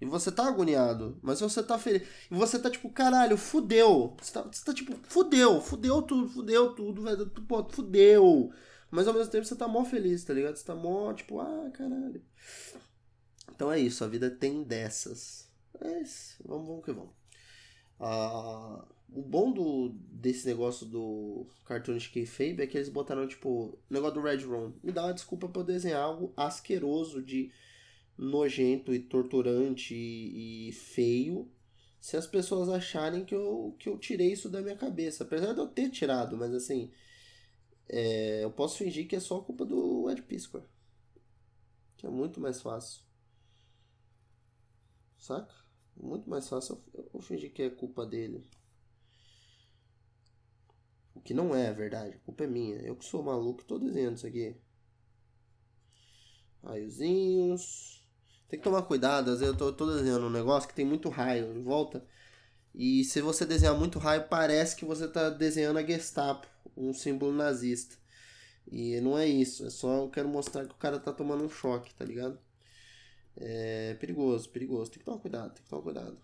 E 0.00 0.06
você 0.06 0.32
tá 0.32 0.46
agoniado, 0.46 1.18
mas 1.22 1.40
você 1.40 1.62
tá 1.62 1.78
feliz. 1.78 2.08
E 2.30 2.34
você 2.34 2.58
tá 2.58 2.70
tipo, 2.70 2.88
caralho, 2.90 3.36
fudeu. 3.36 4.16
Você 4.18 4.32
tá, 4.32 4.42
você 4.42 4.64
tá 4.64 4.72
tipo, 4.72 4.96
fudeu, 5.06 5.60
fudeu 5.60 6.00
tudo, 6.00 6.28
fudeu 6.30 6.74
tudo, 6.74 7.02
velho. 7.02 7.26
Pô, 7.46 7.68
fudeu. 7.68 8.50
Mas 8.90 9.06
ao 9.06 9.14
mesmo 9.14 9.30
tempo 9.30 9.44
você 9.44 9.54
tá 9.54 9.68
mó 9.68 9.84
feliz, 9.84 10.24
tá 10.24 10.34
ligado? 10.34 10.56
Você 10.56 10.64
tá 10.64 10.74
mó, 10.74 11.12
tipo, 11.12 11.38
ah, 11.40 11.70
caralho. 11.72 12.22
Então 13.54 13.70
é 13.70 13.78
isso, 13.78 14.02
a 14.04 14.08
vida 14.08 14.30
tem 14.30 14.62
dessas. 14.62 15.48
É 15.80 16.00
isso, 16.00 16.42
vamos, 16.44 16.66
vamos 16.66 16.84
que 16.84 16.92
vamos. 16.92 17.12
Ah, 18.00 18.84
o 19.12 19.22
bom 19.22 19.52
do, 19.52 19.90
desse 20.10 20.46
negócio 20.46 20.86
do 20.86 21.46
Cartoonish 21.66 22.08
Kayfabe 22.08 22.62
é 22.62 22.66
que 22.66 22.76
eles 22.76 22.88
botaram, 22.88 23.26
tipo, 23.28 23.48
o 23.48 23.78
negócio 23.88 24.14
do 24.14 24.22
Red 24.22 24.44
Room. 24.44 24.72
Me 24.82 24.92
dá 24.92 25.04
uma 25.04 25.14
desculpa 25.14 25.48
pra 25.48 25.62
eu 25.62 25.66
desenhar 25.66 26.02
algo 26.02 26.32
asqueroso 26.36 27.22
de 27.22 27.52
nojento 28.16 28.92
e 28.92 28.98
torturante 28.98 29.94
e, 29.94 30.68
e 30.68 30.72
feio 30.72 31.50
se 32.00 32.16
as 32.16 32.26
pessoas 32.26 32.68
acharem 32.68 33.24
que 33.24 33.34
eu, 33.34 33.76
que 33.78 33.88
eu 33.88 33.98
tirei 33.98 34.32
isso 34.32 34.48
da 34.48 34.62
minha 34.62 34.76
cabeça. 34.76 35.24
Apesar 35.24 35.52
de 35.52 35.60
eu 35.60 35.66
ter 35.66 35.90
tirado, 35.90 36.36
mas 36.36 36.52
assim 36.54 36.90
é, 37.92 38.44
eu 38.44 38.50
posso 38.52 38.78
fingir 38.78 39.08
que 39.08 39.16
é 39.16 39.20
só 39.20 39.40
culpa 39.40 39.64
do 39.64 40.08
Ed 40.10 40.22
Piscor. 40.22 40.62
Que 41.96 42.06
é 42.06 42.10
muito 42.10 42.40
mais 42.40 42.62
fácil. 42.62 43.02
Saca? 45.18 45.54
Muito 45.96 46.30
mais 46.30 46.48
fácil 46.48 46.80
eu, 46.94 47.10
eu 47.14 47.20
fingir 47.20 47.52
que 47.52 47.62
é 47.62 47.70
culpa 47.70 48.06
dele. 48.06 48.46
O 51.14 51.20
que 51.20 51.34
não 51.34 51.54
é, 51.54 51.68
a 51.68 51.72
verdade. 51.72 52.16
A 52.16 52.20
culpa 52.20 52.44
é 52.44 52.46
minha. 52.46 52.76
Eu 52.76 52.96
que 52.96 53.04
sou 53.04 53.22
maluco 53.22 53.64
tô 53.64 53.78
desenhando 53.78 54.16
isso 54.16 54.26
aqui. 54.26 54.56
Raiozinhos. 56.62 58.04
Tem 58.48 58.58
que 58.58 58.64
tomar 58.64 58.82
cuidado. 58.82 59.30
Às 59.32 59.40
vezes 59.40 59.52
eu 59.52 59.58
tô, 59.58 59.72
tô 59.72 59.86
desenhando 59.92 60.26
um 60.26 60.30
negócio 60.30 60.68
que 60.68 60.74
tem 60.74 60.84
muito 60.84 61.08
raio 61.08 61.52
em 61.56 61.62
volta. 61.62 62.06
E 62.74 63.04
se 63.04 63.20
você 63.20 63.44
desenhar 63.44 63.76
muito 63.76 63.98
raio, 63.98 64.28
parece 64.28 64.76
que 64.76 64.84
você 64.84 65.08
tá 65.08 65.28
desenhando 65.30 65.78
a 65.78 65.82
Gestapo, 65.82 66.46
um 66.76 66.92
símbolo 66.92 67.32
nazista. 67.32 67.96
E 68.70 69.00
não 69.00 69.18
é 69.18 69.26
isso. 69.26 69.66
É 69.66 69.70
só 69.70 70.04
eu 70.04 70.10
quero 70.10 70.28
mostrar 70.28 70.64
que 70.64 70.72
o 70.72 70.78
cara 70.78 70.98
tá 70.98 71.12
tomando 71.12 71.44
um 71.44 71.50
choque, 71.50 71.94
tá 71.94 72.04
ligado? 72.04 72.38
É 73.36 73.94
perigoso, 73.94 74.48
perigoso. 74.50 74.90
Tem 74.90 75.00
que 75.00 75.04
tomar 75.04 75.18
cuidado, 75.18 75.54
tem 75.54 75.62
que 75.62 75.68
tomar 75.68 75.82
cuidado. 75.82 76.16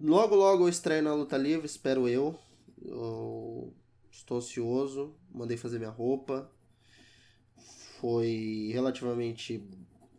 Logo, 0.00 0.34
logo 0.34 0.64
eu 0.64 0.68
estreio 0.68 1.02
na 1.02 1.14
luta 1.14 1.36
livre, 1.36 1.66
espero 1.66 2.08
eu. 2.08 2.38
Eu 2.84 3.72
estou 4.10 4.38
ansioso, 4.38 5.14
mandei 5.30 5.56
fazer 5.56 5.78
minha 5.78 5.90
roupa. 5.90 6.50
Foi 8.00 8.70
relativamente 8.72 9.64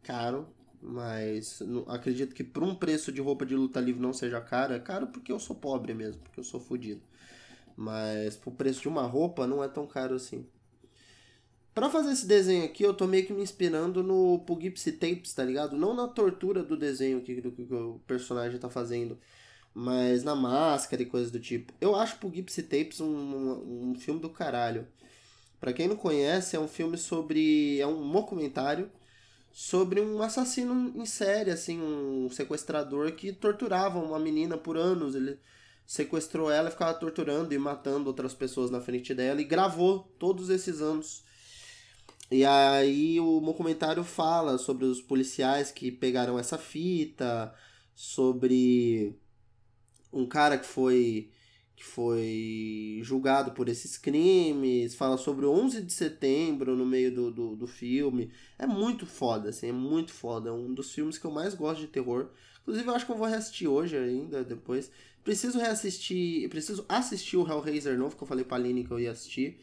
caro, 0.01 0.47
mas 0.85 1.61
acredito 1.87 2.35
que 2.35 2.43
por 2.43 2.61
um 2.61 2.75
preço 2.75 3.11
de 3.11 3.21
roupa 3.21 3.45
de 3.45 3.55
luta 3.55 3.79
livre 3.79 4.01
não 4.01 4.11
seja 4.11 4.41
caro. 4.41 4.73
É 4.73 4.79
caro 4.79 5.07
porque 5.07 5.31
eu 5.31 5.39
sou 5.39 5.55
pobre 5.55 5.93
mesmo, 5.93 6.21
porque 6.21 6.39
eu 6.39 6.43
sou 6.43 6.59
fodido. 6.59 7.01
Mas 7.75 8.35
por 8.35 8.51
preço 8.53 8.81
de 8.81 8.89
uma 8.89 9.03
roupa 9.03 9.47
não 9.47 9.63
é 9.63 9.69
tão 9.69 9.87
caro 9.87 10.15
assim. 10.15 10.45
Para 11.73 11.89
fazer 11.89 12.11
esse 12.11 12.27
desenho 12.27 12.65
aqui, 12.65 12.83
eu 12.83 12.93
tô 12.93 13.07
meio 13.07 13.25
que 13.25 13.33
me 13.33 13.41
inspirando 13.41 14.03
no 14.03 14.39
Poughkeepsie 14.39 14.91
Tapes, 14.91 15.33
tá 15.33 15.43
ligado? 15.43 15.75
Não 15.75 15.95
na 15.95 16.07
tortura 16.07 16.61
do 16.61 16.77
desenho 16.77 17.17
aqui, 17.17 17.41
do 17.41 17.51
que 17.51 17.63
o 17.73 17.99
personagem 18.05 18.59
tá 18.59 18.69
fazendo, 18.69 19.17
mas 19.73 20.23
na 20.23 20.35
máscara 20.35 21.01
e 21.01 21.05
coisas 21.05 21.31
do 21.31 21.39
tipo. 21.39 21.73
Eu 21.81 21.95
acho 21.95 22.19
Poughkeepsie 22.19 22.63
Tapes 22.63 22.99
um, 22.99 23.07
um, 23.07 23.91
um 23.91 23.95
filme 23.95 24.19
do 24.19 24.29
caralho. 24.29 24.85
Para 25.59 25.73
quem 25.73 25.87
não 25.87 25.95
conhece, 25.95 26.55
é 26.55 26.59
um 26.59 26.67
filme 26.67 26.97
sobre. 26.97 27.79
é 27.79 27.87
um 27.87 28.11
documentário 28.11 28.91
sobre 29.53 30.01
um 30.01 30.19
assassino 30.23 30.91
em 30.95 31.05
série, 31.05 31.51
assim, 31.51 31.79
um 31.79 32.27
sequestrador 32.31 33.11
que 33.11 33.31
torturava 33.31 33.99
uma 33.99 34.17
menina 34.17 34.57
por 34.57 34.75
anos. 34.75 35.13
Ele 35.13 35.39
sequestrou 35.85 36.49
ela, 36.49 36.71
ficava 36.71 36.95
torturando 36.95 37.53
e 37.53 37.57
matando 37.59 38.07
outras 38.07 38.33
pessoas 38.33 38.71
na 38.71 38.81
frente 38.81 39.13
dela 39.13 39.39
e 39.39 39.43
gravou 39.45 40.11
todos 40.17 40.49
esses 40.49 40.81
anos. 40.81 41.23
E 42.31 42.43
aí 42.43 43.19
o 43.19 43.39
documentário 43.39 44.03
fala 44.03 44.57
sobre 44.57 44.85
os 44.85 44.99
policiais 44.99 45.71
que 45.71 45.91
pegaram 45.91 46.39
essa 46.39 46.57
fita, 46.57 47.53
sobre 47.93 49.15
um 50.11 50.25
cara 50.25 50.57
que 50.57 50.65
foi 50.65 51.29
que 51.83 51.89
foi 51.89 53.01
julgado 53.03 53.51
por 53.51 53.67
esses 53.67 53.97
crimes, 53.97 54.95
fala 54.95 55.17
sobre 55.17 55.45
o 55.45 55.51
11 55.51 55.81
de 55.81 55.91
setembro 55.91 56.77
no 56.77 56.85
meio 56.85 57.13
do, 57.13 57.29
do, 57.29 57.55
do, 57.57 57.67
filme. 57.67 58.31
É 58.57 58.65
muito 58.65 59.05
foda, 59.05 59.49
assim, 59.49 59.67
é 59.67 59.73
muito 59.73 60.13
foda. 60.13 60.49
É 60.49 60.53
um 60.53 60.73
dos 60.73 60.93
filmes 60.93 61.17
que 61.17 61.25
eu 61.25 61.31
mais 61.31 61.53
gosto 61.53 61.81
de 61.81 61.87
terror. 61.87 62.29
Inclusive, 62.61 62.87
eu 62.87 62.95
acho 62.95 63.05
que 63.05 63.11
eu 63.11 63.17
vou 63.17 63.27
reassistir 63.27 63.67
hoje 63.67 63.97
ainda, 63.97 64.45
depois. 64.45 64.89
Preciso 65.25 65.59
reassistir, 65.59 66.47
preciso 66.47 66.85
assistir 66.87 67.35
o 67.35 67.45
Hellraiser 67.45 67.97
novo, 67.97 68.15
que 68.15 68.23
eu 68.23 68.27
falei 68.27 68.45
pra 68.45 68.55
Aline 68.55 68.85
que 68.85 68.91
eu 68.91 68.99
ia 68.99 69.11
assistir. 69.11 69.59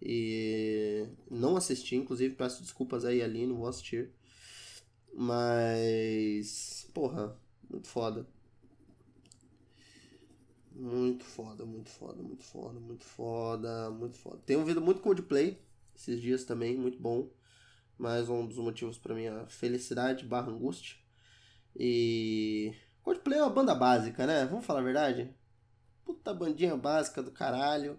E 0.00 1.08
não 1.28 1.56
assisti, 1.56 1.96
inclusive 1.96 2.36
peço 2.36 2.62
desculpas 2.62 3.04
aí, 3.04 3.20
Aline, 3.20 3.48
não 3.48 3.56
vou 3.56 3.66
assistir. 3.66 4.10
Mas, 5.12 6.88
porra, 6.94 7.36
muito 7.68 7.88
foda. 7.88 8.28
Muito 10.74 11.24
foda, 11.24 11.64
muito 11.64 11.88
foda, 11.88 12.20
muito 12.20 12.42
foda, 12.42 12.80
muito 12.80 13.04
foda, 13.04 13.90
muito 13.90 14.16
foda. 14.16 14.42
Tenho 14.44 14.58
ouvido 14.58 14.80
muito 14.80 15.00
Coldplay 15.00 15.62
esses 15.94 16.20
dias 16.20 16.44
também, 16.44 16.76
muito 16.76 17.00
bom. 17.00 17.30
Mais 17.96 18.28
um 18.28 18.44
dos 18.44 18.58
motivos 18.58 18.98
para 18.98 19.14
minha 19.14 19.46
felicidade 19.46 20.24
barra 20.26 20.50
angústia. 20.50 20.96
E. 21.76 22.74
Coldplay 23.04 23.38
é 23.38 23.42
uma 23.42 23.50
banda 23.50 23.72
básica, 23.72 24.26
né? 24.26 24.46
Vamos 24.46 24.66
falar 24.66 24.80
a 24.80 24.82
verdade? 24.82 25.32
Puta 26.04 26.34
bandinha 26.34 26.76
básica 26.76 27.22
do 27.22 27.30
caralho. 27.30 27.96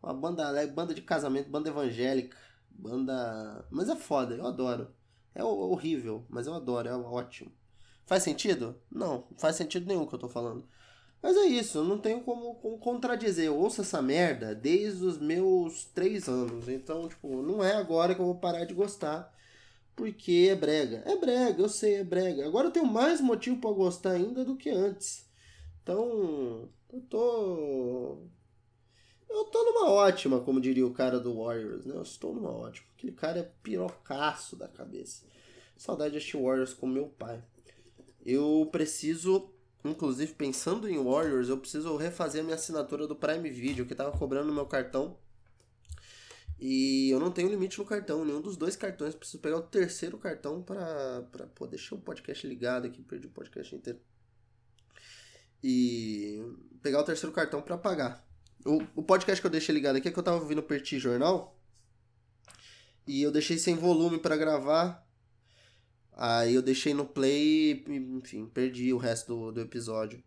Uma 0.00 0.14
banda 0.14 0.64
banda 0.68 0.94
de 0.94 1.02
casamento, 1.02 1.50
banda 1.50 1.70
evangélica. 1.70 2.36
Banda. 2.70 3.66
Mas 3.68 3.88
é 3.88 3.96
foda, 3.96 4.36
eu 4.36 4.46
adoro. 4.46 4.94
É 5.34 5.42
horrível, 5.42 6.24
mas 6.28 6.46
eu 6.46 6.54
adoro, 6.54 6.88
é 6.88 6.94
ótimo. 6.94 7.50
Faz 8.06 8.22
sentido? 8.22 8.80
Não, 8.90 9.26
não 9.28 9.38
faz 9.38 9.56
sentido 9.56 9.86
nenhum 9.86 10.06
que 10.06 10.14
eu 10.14 10.18
tô 10.18 10.28
falando. 10.28 10.68
Mas 11.22 11.36
é 11.36 11.46
isso, 11.46 11.82
não 11.82 11.98
tenho 11.98 12.20
como, 12.20 12.54
como 12.56 12.78
contradizer. 12.78 13.46
Eu 13.46 13.56
ouço 13.56 13.80
essa 13.80 14.00
merda 14.00 14.54
desde 14.54 15.04
os 15.04 15.18
meus 15.18 15.84
três 15.86 16.28
anos. 16.28 16.68
Então, 16.68 17.08
tipo, 17.08 17.42
não 17.42 17.64
é 17.64 17.74
agora 17.74 18.14
que 18.14 18.20
eu 18.20 18.26
vou 18.26 18.36
parar 18.36 18.64
de 18.64 18.74
gostar. 18.74 19.34
Porque 19.96 20.48
é 20.50 20.54
brega. 20.54 21.02
É 21.06 21.16
brega, 21.16 21.60
eu 21.60 21.68
sei, 21.68 21.94
é 21.96 22.04
brega. 22.04 22.46
Agora 22.46 22.68
eu 22.68 22.70
tenho 22.70 22.86
mais 22.86 23.20
motivo 23.20 23.58
para 23.58 23.72
gostar 23.72 24.12
ainda 24.12 24.44
do 24.44 24.56
que 24.56 24.68
antes. 24.68 25.26
Então, 25.82 26.68
eu 26.92 27.00
tô. 27.08 28.18
Eu 29.28 29.44
tô 29.44 29.64
numa 29.64 29.90
ótima, 29.90 30.40
como 30.40 30.60
diria 30.60 30.86
o 30.86 30.92
cara 30.92 31.18
do 31.18 31.42
Warriors, 31.42 31.84
né? 31.86 31.96
Eu 31.96 32.02
estou 32.02 32.34
numa 32.34 32.50
ótima. 32.50 32.86
Aquele 32.96 33.12
cara 33.12 33.38
é 33.40 33.50
pirocaço 33.62 34.54
da 34.54 34.68
cabeça. 34.68 35.24
Saudade 35.76 36.12
de 36.12 36.18
assistir 36.18 36.36
Warriors 36.36 36.74
com 36.74 36.86
meu 36.86 37.08
pai. 37.08 37.42
Eu 38.24 38.68
preciso 38.70 39.50
Inclusive, 39.84 40.34
pensando 40.34 40.88
em 40.88 41.02
Warriors, 41.02 41.48
eu 41.48 41.58
preciso 41.58 41.96
refazer 41.96 42.40
a 42.40 42.44
minha 42.44 42.56
assinatura 42.56 43.06
do 43.06 43.14
Prime 43.14 43.48
Video, 43.50 43.86
que 43.86 43.94
tava 43.94 44.16
cobrando 44.16 44.48
no 44.48 44.54
meu 44.54 44.66
cartão. 44.66 45.16
E 46.58 47.10
eu 47.10 47.20
não 47.20 47.30
tenho 47.30 47.50
limite 47.50 47.78
no 47.78 47.84
cartão, 47.84 48.24
nenhum 48.24 48.40
dos 48.40 48.56
dois 48.56 48.74
cartões. 48.76 49.14
Preciso 49.14 49.40
pegar 49.40 49.58
o 49.58 49.62
terceiro 49.62 50.18
cartão 50.18 50.62
para 50.62 51.22
poder 51.54 51.76
deixar 51.76 51.94
o 51.94 52.00
podcast 52.00 52.46
ligado 52.46 52.86
aqui. 52.86 53.02
Perdi 53.02 53.26
o 53.26 53.30
podcast 53.30 53.74
inteiro. 53.74 54.00
E 55.62 56.42
pegar 56.82 57.00
o 57.00 57.04
terceiro 57.04 57.34
cartão 57.34 57.60
para 57.60 57.76
pagar. 57.76 58.26
O, 58.64 58.82
o 58.96 59.02
podcast 59.02 59.40
que 59.40 59.46
eu 59.46 59.50
deixei 59.50 59.74
ligado 59.74 59.96
aqui 59.96 60.08
é 60.08 60.10
que 60.10 60.18
eu 60.18 60.22
tava 60.22 60.38
ouvindo 60.38 60.58
o 60.58 60.62
Perti 60.62 60.98
Jornal. 60.98 61.56
E 63.06 63.22
eu 63.22 63.30
deixei 63.30 63.58
sem 63.58 63.74
volume 63.74 64.18
para 64.18 64.36
gravar. 64.36 65.05
Aí 66.16 66.54
eu 66.54 66.62
deixei 66.62 66.94
no 66.94 67.04
play 67.04 67.84
e, 67.86 67.96
enfim, 68.16 68.46
perdi 68.46 68.92
o 68.92 68.96
resto 68.96 69.34
do, 69.34 69.52
do 69.52 69.60
episódio. 69.60 70.22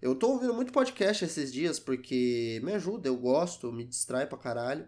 Eu 0.00 0.14
tô 0.14 0.30
ouvindo 0.30 0.52
muito 0.52 0.72
podcast 0.72 1.24
esses 1.24 1.52
dias 1.52 1.78
porque 1.78 2.60
me 2.62 2.72
ajuda, 2.74 3.08
eu 3.08 3.16
gosto, 3.16 3.72
me 3.72 3.84
distrai 3.84 4.26
pra 4.26 4.36
caralho. 4.36 4.86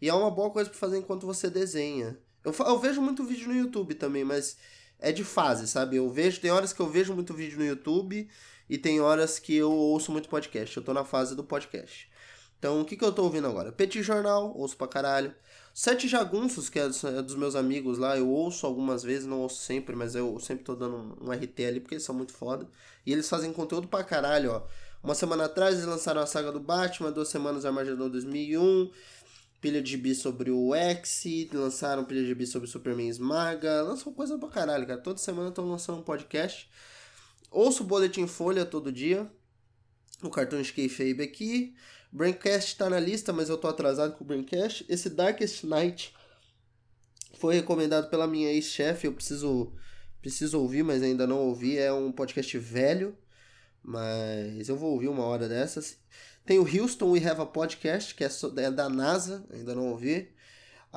E 0.00 0.08
é 0.08 0.12
uma 0.12 0.30
boa 0.30 0.50
coisa 0.50 0.68
pra 0.68 0.78
fazer 0.78 0.98
enquanto 0.98 1.26
você 1.26 1.48
desenha. 1.48 2.18
Eu, 2.44 2.52
eu 2.52 2.78
vejo 2.78 3.00
muito 3.00 3.24
vídeo 3.24 3.48
no 3.48 3.56
YouTube 3.56 3.94
também, 3.94 4.22
mas 4.22 4.58
é 4.98 5.10
de 5.12 5.24
fase, 5.24 5.66
sabe? 5.66 5.96
Eu 5.96 6.10
vejo, 6.10 6.40
tem 6.40 6.50
horas 6.50 6.72
que 6.72 6.80
eu 6.80 6.88
vejo 6.88 7.14
muito 7.14 7.32
vídeo 7.32 7.58
no 7.58 7.64
YouTube 7.64 8.28
e 8.68 8.76
tem 8.76 9.00
horas 9.00 9.38
que 9.38 9.54
eu 9.54 9.72
ouço 9.72 10.12
muito 10.12 10.28
podcast. 10.28 10.76
Eu 10.76 10.82
tô 10.82 10.92
na 10.92 11.04
fase 11.04 11.34
do 11.34 11.42
podcast. 11.42 12.10
Então, 12.58 12.80
o 12.80 12.84
que, 12.84 12.96
que 12.96 13.04
eu 13.04 13.12
tô 13.12 13.22
ouvindo 13.22 13.46
agora? 13.46 13.72
Petit 13.72 14.02
Jornal, 14.02 14.52
ouço 14.56 14.76
pra 14.76 14.88
caralho. 14.88 15.34
Sete 15.78 16.08
Jagunços, 16.08 16.70
que 16.70 16.78
é, 16.78 16.84
é 16.84 17.22
dos 17.22 17.34
meus 17.34 17.54
amigos 17.54 17.98
lá, 17.98 18.16
eu 18.16 18.30
ouço 18.30 18.64
algumas 18.64 19.02
vezes, 19.02 19.26
não 19.26 19.40
ouço 19.40 19.60
sempre, 19.60 19.94
mas 19.94 20.14
eu 20.14 20.40
sempre 20.40 20.64
tô 20.64 20.74
dando 20.74 21.18
um, 21.20 21.30
RT 21.30 21.66
ali 21.66 21.80
porque 21.80 21.96
eles 21.96 22.02
são 22.02 22.14
muito 22.14 22.32
foda. 22.32 22.66
E 23.04 23.12
eles 23.12 23.28
fazem 23.28 23.52
conteúdo 23.52 23.86
pra 23.86 24.02
caralho, 24.02 24.52
ó. 24.52 24.62
Uma 25.04 25.14
semana 25.14 25.44
atrás 25.44 25.74
eles 25.74 25.86
lançaram 25.86 26.22
a 26.22 26.26
saga 26.26 26.50
do 26.50 26.58
Batman, 26.58 27.12
duas 27.12 27.28
semanas 27.28 27.66
Armagedon 27.66 28.08
2001, 28.08 28.90
pilha 29.60 29.82
de 29.82 29.90
gibi 29.90 30.14
sobre 30.14 30.50
o 30.50 30.74
X, 30.74 31.24
lançaram 31.52 32.06
pilha 32.06 32.22
de 32.22 32.28
gibi 32.28 32.46
sobre 32.46 32.66
Superman 32.70 33.10
Esmaga, 33.10 33.82
lançam 33.82 34.14
coisa 34.14 34.38
pra 34.38 34.48
caralho, 34.48 34.86
cara. 34.86 34.98
Toda 34.98 35.18
semana 35.18 35.50
estão 35.50 35.68
lançando 35.68 35.98
um 35.98 36.02
podcast. 36.02 36.70
Ouço 37.50 37.82
o 37.82 37.86
Boletim 37.86 38.26
Folha 38.26 38.64
todo 38.64 38.90
dia, 38.90 39.30
o 40.22 40.30
Cartoon 40.30 40.62
Kayfabe 40.74 41.22
aqui. 41.22 41.76
Braincast 42.12 42.72
está 42.72 42.88
na 42.88 43.00
lista, 43.00 43.32
mas 43.32 43.48
eu 43.48 43.58
tô 43.58 43.68
atrasado 43.68 44.14
com 44.14 44.24
o 44.24 44.26
Braincast. 44.26 44.84
Esse 44.88 45.10
Darkest 45.10 45.64
Night 45.64 46.14
foi 47.38 47.54
recomendado 47.56 48.08
pela 48.08 48.26
minha 48.26 48.50
ex-chefe, 48.50 49.06
eu 49.06 49.12
preciso 49.12 49.72
preciso 50.20 50.60
ouvir, 50.60 50.82
mas 50.82 51.02
ainda 51.02 51.26
não 51.26 51.38
ouvi. 51.38 51.78
É 51.78 51.92
um 51.92 52.10
podcast 52.10 52.58
velho, 52.58 53.16
mas 53.82 54.68
eu 54.68 54.76
vou 54.76 54.92
ouvir 54.92 55.08
uma 55.08 55.24
hora 55.24 55.48
dessas. 55.48 55.98
Tem 56.44 56.58
o 56.58 56.62
Houston 56.62 57.10
We 57.10 57.24
Have 57.24 57.42
a 57.42 57.46
Podcast, 57.46 58.14
que 58.14 58.24
é, 58.24 58.28
é 58.58 58.70
da 58.70 58.88
NASA, 58.88 59.44
ainda 59.52 59.74
não 59.74 59.90
ouvi. 59.90 60.28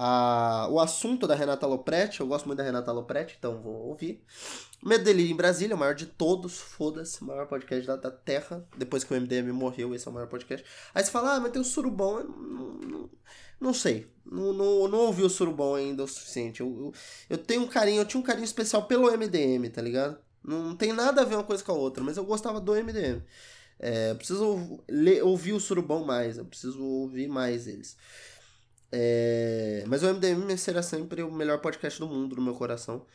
A, 0.01 0.69
o 0.71 0.79
assunto 0.79 1.27
da 1.27 1.35
Renata 1.35 1.67
Lopretti. 1.67 2.21
Eu 2.21 2.27
gosto 2.27 2.45
muito 2.45 2.59
da 2.59 2.63
Renata 2.63 2.89
Lopretti, 2.89 3.35
então 3.37 3.59
vou 3.59 3.89
ouvir. 3.89 4.23
Medo 4.81 5.03
Delírio 5.03 5.33
em 5.33 5.35
Brasília, 5.35 5.75
o 5.75 5.79
maior 5.79 5.93
de 5.93 6.05
todos, 6.05 6.57
foda-se, 6.57 7.21
o 7.21 7.25
maior 7.25 7.47
podcast 7.47 7.85
da, 7.85 7.97
da, 7.97 8.09
Terra. 8.09 8.65
Depois 8.77 9.03
que 9.03 9.13
o 9.13 9.19
MDM 9.19 9.51
morreu, 9.51 9.93
esse 9.93 10.07
é 10.07 10.11
o 10.11 10.13
maior 10.13 10.27
podcast. 10.27 10.65
Aí 10.95 11.03
você 11.03 11.11
fala, 11.11 11.35
ah, 11.35 11.39
mas 11.41 11.51
tem 11.51 11.61
o 11.61 11.65
Surubom. 11.65 12.23
Não, 12.23 12.71
não, 12.75 13.09
não 13.59 13.73
sei. 13.73 14.07
Não, 14.25 14.53
não, 14.53 14.87
não 14.87 14.99
ouvi 14.99 15.21
o 15.21 15.29
Surubom 15.29 15.75
ainda 15.75 16.01
o 16.01 16.07
suficiente. 16.07 16.61
Eu, 16.61 16.67
eu, 16.79 16.93
eu, 17.31 17.37
tenho 17.37 17.63
um 17.63 17.67
carinho, 17.67 17.99
eu 17.99 18.05
tinha 18.05 18.21
um 18.21 18.25
carinho 18.25 18.45
especial 18.45 18.83
pelo 18.83 19.11
MDM, 19.11 19.69
tá 19.69 19.81
ligado? 19.81 20.17
Não 20.41 20.77
tem 20.77 20.93
nada 20.93 21.23
a 21.23 21.25
ver 21.25 21.35
uma 21.35 21.43
coisa 21.43 21.61
com 21.61 21.73
a 21.73 21.75
outra, 21.75 22.01
mas 22.01 22.15
eu 22.15 22.23
gostava 22.23 22.61
do 22.61 22.71
MDM. 22.71 23.21
É, 23.77 24.11
eu 24.11 24.15
preciso 24.15 24.79
ler, 24.87 25.21
ouvir 25.25 25.51
o 25.51 25.59
Surubom 25.59 26.05
mais, 26.05 26.37
eu 26.37 26.45
preciso 26.45 26.81
ouvir 26.81 27.27
mais 27.27 27.67
eles. 27.67 27.97
É, 28.91 29.83
mas 29.87 30.01
o 30.03 30.13
MDM 30.13 30.57
será 30.57 30.81
sempre 30.81 31.21
o 31.21 31.31
melhor 31.31 31.59
podcast 31.59 31.99
do 31.99 32.07
mundo 32.07 32.35
no 32.35 32.41
meu 32.41 32.55
coração. 32.55 33.05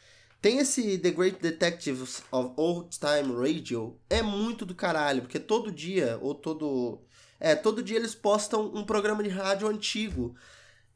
Tem 0.40 0.58
esse 0.58 0.98
The 0.98 1.10
Great 1.10 1.40
Detectives 1.40 2.22
of 2.30 2.52
Old 2.56 2.90
Time 2.98 3.34
Radio. 3.34 3.98
É 4.10 4.22
muito 4.22 4.66
do 4.66 4.74
caralho, 4.74 5.22
porque 5.22 5.38
todo 5.38 5.72
dia, 5.72 6.18
ou 6.20 6.34
todo. 6.34 7.00
É, 7.40 7.54
todo 7.54 7.82
dia 7.82 7.96
eles 7.96 8.14
postam 8.14 8.70
um 8.74 8.84
programa 8.84 9.22
de 9.22 9.30
rádio 9.30 9.66
antigo. 9.68 10.34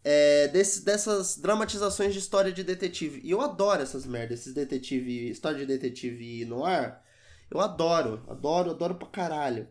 É, 0.04 0.48
desse, 0.48 0.84
dessas 0.84 1.36
dramatizações 1.38 2.12
de 2.12 2.18
história 2.18 2.52
de 2.52 2.62
detetive. 2.62 3.20
E 3.24 3.30
eu 3.30 3.40
adoro 3.40 3.82
essas 3.82 4.06
merdas, 4.06 4.40
esses 4.40 4.54
detetive. 4.54 5.30
História 5.30 5.58
de 5.58 5.66
detetive 5.66 6.44
no 6.44 6.64
ar. 6.64 7.02
Eu 7.50 7.60
adoro, 7.60 8.22
adoro, 8.28 8.70
adoro 8.72 8.94
pra 8.96 9.08
caralho. 9.08 9.68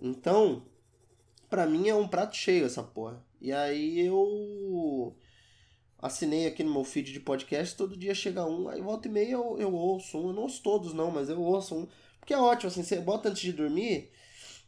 Então, 0.00 0.66
pra 1.50 1.66
mim 1.66 1.88
é 1.88 1.94
um 1.94 2.08
prato 2.08 2.34
cheio 2.34 2.64
essa 2.64 2.82
porra. 2.82 3.22
E 3.40 3.52
aí 3.52 4.00
eu 4.00 5.16
assinei 6.00 6.46
aqui 6.46 6.62
no 6.62 6.72
meu 6.72 6.84
feed 6.84 7.12
de 7.12 7.20
podcast, 7.20 7.76
todo 7.76 7.96
dia 7.96 8.14
chega 8.14 8.44
um, 8.44 8.68
aí 8.68 8.80
volta 8.80 9.08
e 9.08 9.10
meia 9.10 9.32
eu, 9.32 9.56
eu 9.58 9.74
ouço 9.74 10.18
um, 10.18 10.28
eu 10.28 10.32
não 10.32 10.42
ouço 10.42 10.62
todos 10.62 10.94
não, 10.94 11.10
mas 11.10 11.28
eu 11.28 11.40
ouço 11.40 11.74
um, 11.74 11.88
porque 12.20 12.32
é 12.32 12.38
ótimo, 12.38 12.70
assim, 12.70 12.82
você 12.82 13.00
bota 13.00 13.28
antes 13.28 13.42
de 13.42 13.52
dormir, 13.52 14.10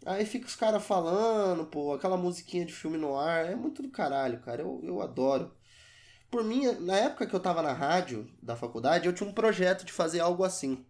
aí 0.05 0.27
fica 0.27 0.47
os 0.47 0.57
caras 0.57 0.85
falando, 0.85 1.67
pô, 1.67 1.93
aquela 1.93 2.17
musiquinha 2.17 2.65
de 2.65 2.73
filme 2.73 2.99
no 2.99 3.17
ar, 3.17 3.47
é 3.47 3.55
muito 3.55 3.83
do 3.83 3.91
caralho, 3.91 4.41
cara, 4.41 4.62
eu, 4.62 4.81
eu 4.83 5.00
adoro. 5.00 5.53
Por 6.31 6.45
mim, 6.45 6.67
na 6.81 6.97
época 6.97 7.27
que 7.27 7.35
eu 7.35 7.41
tava 7.41 7.61
na 7.61 7.73
rádio 7.73 8.29
da 8.41 8.57
faculdade, 8.57 9.07
eu 9.07 9.12
tinha 9.12 9.29
um 9.29 9.33
projeto 9.33 9.85
de 9.85 9.93
fazer 9.93 10.21
algo 10.21 10.45
assim, 10.45 10.85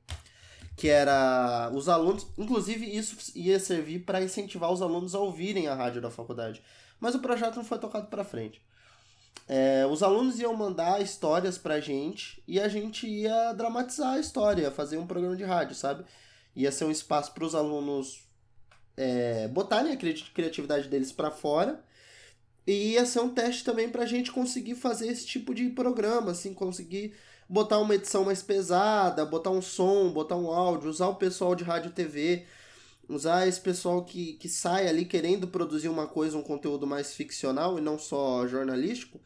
que 0.77 0.89
era 0.89 1.71
os 1.75 1.89
alunos, 1.89 2.27
inclusive 2.39 2.87
isso 2.87 3.33
ia 3.35 3.59
servir 3.59 4.01
para 4.01 4.23
incentivar 4.23 4.71
os 4.71 4.81
alunos 4.81 5.15
a 5.15 5.19
ouvirem 5.19 5.67
a 5.67 5.75
rádio 5.75 6.01
da 6.01 6.11
faculdade, 6.11 6.63
mas 7.01 7.15
o 7.15 7.21
projeto 7.21 7.57
não 7.57 7.65
foi 7.65 7.79
tocado 7.79 8.07
para 8.07 8.23
frente. 8.23 8.61
É, 9.49 9.85
os 9.87 10.03
alunos 10.03 10.39
iam 10.39 10.55
mandar 10.55 11.03
histórias 11.03 11.59
pra 11.59 11.81
gente 11.81 12.43
e 12.47 12.61
a 12.61 12.69
gente 12.69 13.09
ia 13.09 13.53
dramatizar 13.53 14.15
a 14.15 14.21
história, 14.21 14.71
fazer 14.71 14.97
um 14.97 15.07
programa 15.07 15.35
de 15.35 15.43
rádio, 15.43 15.75
sabe? 15.75 16.05
Ia 16.55 16.71
ser 16.71 16.85
um 16.85 16.91
espaço 16.91 17.33
para 17.33 17.45
os 17.45 17.55
alunos 17.55 18.29
é, 18.97 19.49
botarem 19.49 19.93
a 19.93 19.97
criatividade 19.97 20.89
deles 20.89 21.11
para 21.11 21.31
fora 21.31 21.83
e 22.67 22.93
ia 22.93 23.07
ser 23.07 23.21
um 23.21 23.31
teste 23.31 23.65
também 23.65 23.89
pra 23.89 24.07
gente 24.07 24.31
conseguir 24.31 24.75
fazer 24.75 25.09
esse 25.09 25.27
tipo 25.27 25.55
de 25.55 25.69
programa, 25.71 26.31
assim, 26.33 26.55
conseguir 26.55 27.15
botar 27.49 27.79
uma 27.79 27.97
edição 27.97 28.25
mais 28.25 28.43
pesada, 28.43 29.27
botar 29.27 29.51
um 29.51 29.61
som, 29.61 30.13
botar 30.13 30.37
um 30.37 30.49
áudio, 30.49 30.89
usar 30.89 31.09
o 31.09 31.17
pessoal 31.17 31.57
de 31.57 31.65
rádio 31.65 31.89
e 31.89 31.93
TV, 31.93 32.47
usar 33.11 33.47
esse 33.47 33.61
pessoal 33.61 34.05
que, 34.05 34.35
que 34.35 34.49
sai 34.49 34.89
ali 34.89 35.05
querendo 35.05 35.49
produzir 35.49 35.89
uma 35.89 36.07
coisa, 36.07 36.39
um 36.39 36.43
conteúdo 36.43 36.87
mais 36.87 37.13
ficcional 37.13 37.79
e 37.79 37.81
não 37.81 37.99
só 37.99 38.47
jornalístico, 38.47 39.21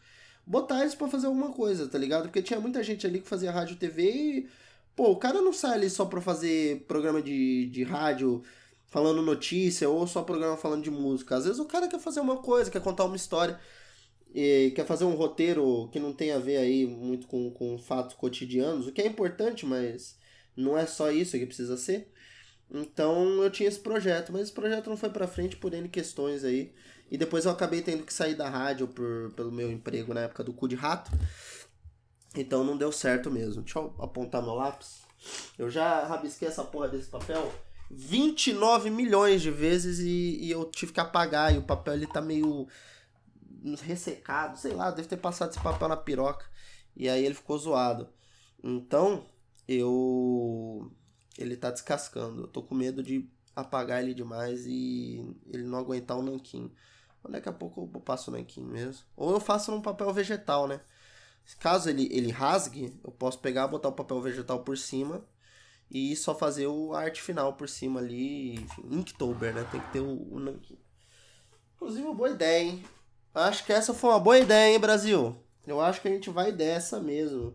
botar 0.46 0.80
eles 0.80 0.94
para 0.94 1.08
fazer 1.08 1.26
alguma 1.26 1.52
coisa, 1.52 1.86
tá 1.86 1.98
ligado? 1.98 2.24
Porque 2.24 2.42
tinha 2.42 2.60
muita 2.60 2.82
gente 2.82 3.06
ali 3.06 3.20
que 3.20 3.28
fazia 3.28 3.52
rádio 3.52 3.76
TV 3.76 4.10
e, 4.10 4.48
pô, 4.96 5.10
o 5.10 5.16
cara 5.16 5.40
não 5.42 5.52
sai 5.52 5.74
ali 5.74 5.90
só 5.90 6.04
pra 6.06 6.20
fazer 6.20 6.84
programa 6.88 7.20
de, 7.22 7.66
de 7.66 7.84
rádio 7.84 8.42
falando 8.86 9.22
notícia 9.22 9.88
ou 9.88 10.06
só 10.06 10.22
programa 10.22 10.56
falando 10.56 10.82
de 10.82 10.90
música. 10.90 11.36
Às 11.36 11.44
vezes 11.44 11.60
o 11.60 11.64
cara 11.66 11.88
quer 11.88 12.00
fazer 12.00 12.20
uma 12.20 12.38
coisa, 12.38 12.70
quer 12.70 12.82
contar 12.82 13.04
uma 13.04 13.16
história, 13.16 13.58
e 14.34 14.72
quer 14.74 14.84
fazer 14.84 15.04
um 15.04 15.14
roteiro 15.14 15.88
que 15.92 16.00
não 16.00 16.12
tem 16.12 16.32
a 16.32 16.38
ver 16.40 16.56
aí 16.56 16.84
muito 16.86 17.28
com, 17.28 17.50
com 17.52 17.78
fatos 17.78 18.16
cotidianos, 18.16 18.88
o 18.88 18.92
que 18.92 19.00
é 19.00 19.06
importante, 19.06 19.64
mas 19.64 20.18
não 20.56 20.76
é 20.76 20.86
só 20.86 21.10
isso 21.10 21.38
que 21.38 21.46
precisa 21.46 21.76
ser. 21.76 22.12
Então 22.70 23.42
eu 23.42 23.50
tinha 23.50 23.68
esse 23.68 23.78
projeto, 23.78 24.32
mas 24.32 24.42
esse 24.42 24.52
projeto 24.52 24.90
não 24.90 24.96
foi 24.96 25.10
para 25.10 25.28
frente 25.28 25.56
por 25.56 25.72
N 25.72 25.88
questões 25.88 26.44
aí. 26.44 26.74
E 27.10 27.18
depois 27.18 27.44
eu 27.44 27.52
acabei 27.52 27.82
tendo 27.82 28.04
que 28.04 28.12
sair 28.12 28.34
da 28.34 28.48
rádio 28.48 28.88
por, 28.88 29.32
pelo 29.36 29.52
meu 29.52 29.70
emprego 29.70 30.14
na 30.14 30.22
época 30.22 30.42
do 30.42 30.52
cu 30.52 30.66
de 30.66 30.74
rato. 30.74 31.10
Então 32.34 32.64
não 32.64 32.76
deu 32.76 32.90
certo 32.90 33.30
mesmo. 33.30 33.62
Deixa 33.62 33.78
eu 33.78 33.94
apontar 33.98 34.42
meu 34.42 34.54
lápis. 34.54 35.02
Eu 35.58 35.70
já 35.70 36.04
rabisquei 36.04 36.48
essa 36.48 36.64
porra 36.64 36.88
desse 36.88 37.08
papel 37.08 37.52
29 37.90 38.90
milhões 38.90 39.40
de 39.42 39.50
vezes 39.50 39.98
e, 40.00 40.38
e 40.42 40.50
eu 40.50 40.64
tive 40.64 40.92
que 40.92 41.00
apagar. 41.00 41.54
E 41.54 41.58
o 41.58 41.62
papel 41.62 41.94
ele 41.94 42.06
tá 42.06 42.20
meio 42.20 42.66
ressecado, 43.82 44.58
sei 44.58 44.72
lá, 44.72 44.90
deve 44.90 45.08
ter 45.08 45.16
passado 45.16 45.50
esse 45.50 45.60
papel 45.60 45.88
na 45.88 45.96
piroca. 45.96 46.46
E 46.96 47.08
aí 47.08 47.24
ele 47.24 47.34
ficou 47.34 47.58
zoado. 47.58 48.08
Então 48.62 49.26
eu 49.68 50.90
ele 51.38 51.56
tá 51.56 51.70
descascando. 51.70 52.42
Eu 52.42 52.48
tô 52.48 52.62
com 52.62 52.74
medo 52.74 53.02
de 53.02 53.28
apagar 53.54 54.02
ele 54.02 54.14
demais 54.14 54.66
e 54.66 55.36
ele 55.46 55.64
não 55.64 55.78
aguentar 55.78 56.18
o 56.18 56.22
nanquim. 56.22 56.72
Daqui 57.28 57.48
a 57.48 57.52
pouco 57.52 57.90
eu 57.94 58.00
passo 58.00 58.30
o 58.30 58.34
nanquim 58.34 58.62
mesmo. 58.62 59.04
Ou 59.16 59.32
eu 59.32 59.40
faço 59.40 59.70
num 59.70 59.80
papel 59.80 60.12
vegetal, 60.12 60.68
né? 60.68 60.80
Caso 61.58 61.90
ele, 61.90 62.08
ele 62.10 62.30
rasgue, 62.30 62.98
eu 63.04 63.10
posso 63.10 63.38
pegar, 63.38 63.68
botar 63.68 63.88
o 63.88 63.92
papel 63.92 64.20
vegetal 64.20 64.60
por 64.60 64.76
cima 64.78 65.24
e 65.90 66.16
só 66.16 66.34
fazer 66.34 66.66
o 66.66 66.94
arte 66.94 67.22
final 67.22 67.54
por 67.54 67.68
cima 67.68 68.00
ali. 68.00 68.54
Enfim, 68.54 68.82
Inktober, 68.90 69.54
né? 69.54 69.66
Tem 69.70 69.80
que 69.80 69.92
ter 69.92 70.00
o, 70.00 70.10
o. 70.10 70.60
Inclusive, 71.76 72.06
uma 72.06 72.14
boa 72.14 72.30
ideia, 72.30 72.62
hein? 72.62 72.84
Acho 73.34 73.64
que 73.64 73.72
essa 73.72 73.92
foi 73.92 74.10
uma 74.10 74.20
boa 74.20 74.38
ideia, 74.38 74.72
hein, 74.72 74.78
Brasil? 74.78 75.36
Eu 75.66 75.80
acho 75.80 76.00
que 76.00 76.08
a 76.08 76.10
gente 76.10 76.30
vai 76.30 76.52
dessa 76.52 77.00
mesmo. 77.00 77.54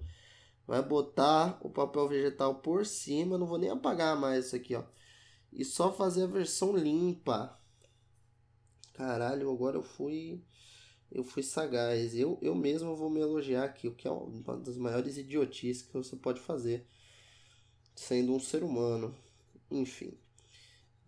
Vai 0.70 0.84
botar 0.84 1.58
o 1.62 1.70
papel 1.72 2.08
vegetal 2.08 2.54
por 2.62 2.86
cima. 2.86 3.40
Não 3.40 3.48
vou 3.48 3.58
nem 3.58 3.72
apagar 3.72 4.16
mais 4.16 4.46
isso 4.46 4.56
aqui, 4.56 4.76
ó. 4.76 4.84
E 5.52 5.66
só 5.66 5.92
fazer 5.92 6.26
a 6.26 6.28
versão 6.28 6.78
limpa. 6.78 7.60
Caralho, 8.94 9.52
agora 9.52 9.78
eu 9.78 9.82
fui. 9.82 10.44
Eu 11.12 11.24
fui 11.24 11.42
sagaz. 11.42 12.14
Eu, 12.14 12.38
eu 12.40 12.54
mesmo 12.54 12.96
vou 12.96 13.10
me 13.10 13.20
elogiar 13.20 13.64
aqui, 13.64 13.88
o 13.88 13.96
que 13.96 14.08
é 14.08 14.12
uma 14.12 14.58
das 14.58 14.78
maiores 14.78 15.18
idiotices 15.18 15.82
que 15.82 15.92
você 15.92 16.16
pode 16.16 16.40
fazer. 16.40 16.86
Sendo 17.96 18.36
um 18.36 18.40
ser 18.40 18.64
humano. 18.64 19.16
Enfim. 19.72 20.16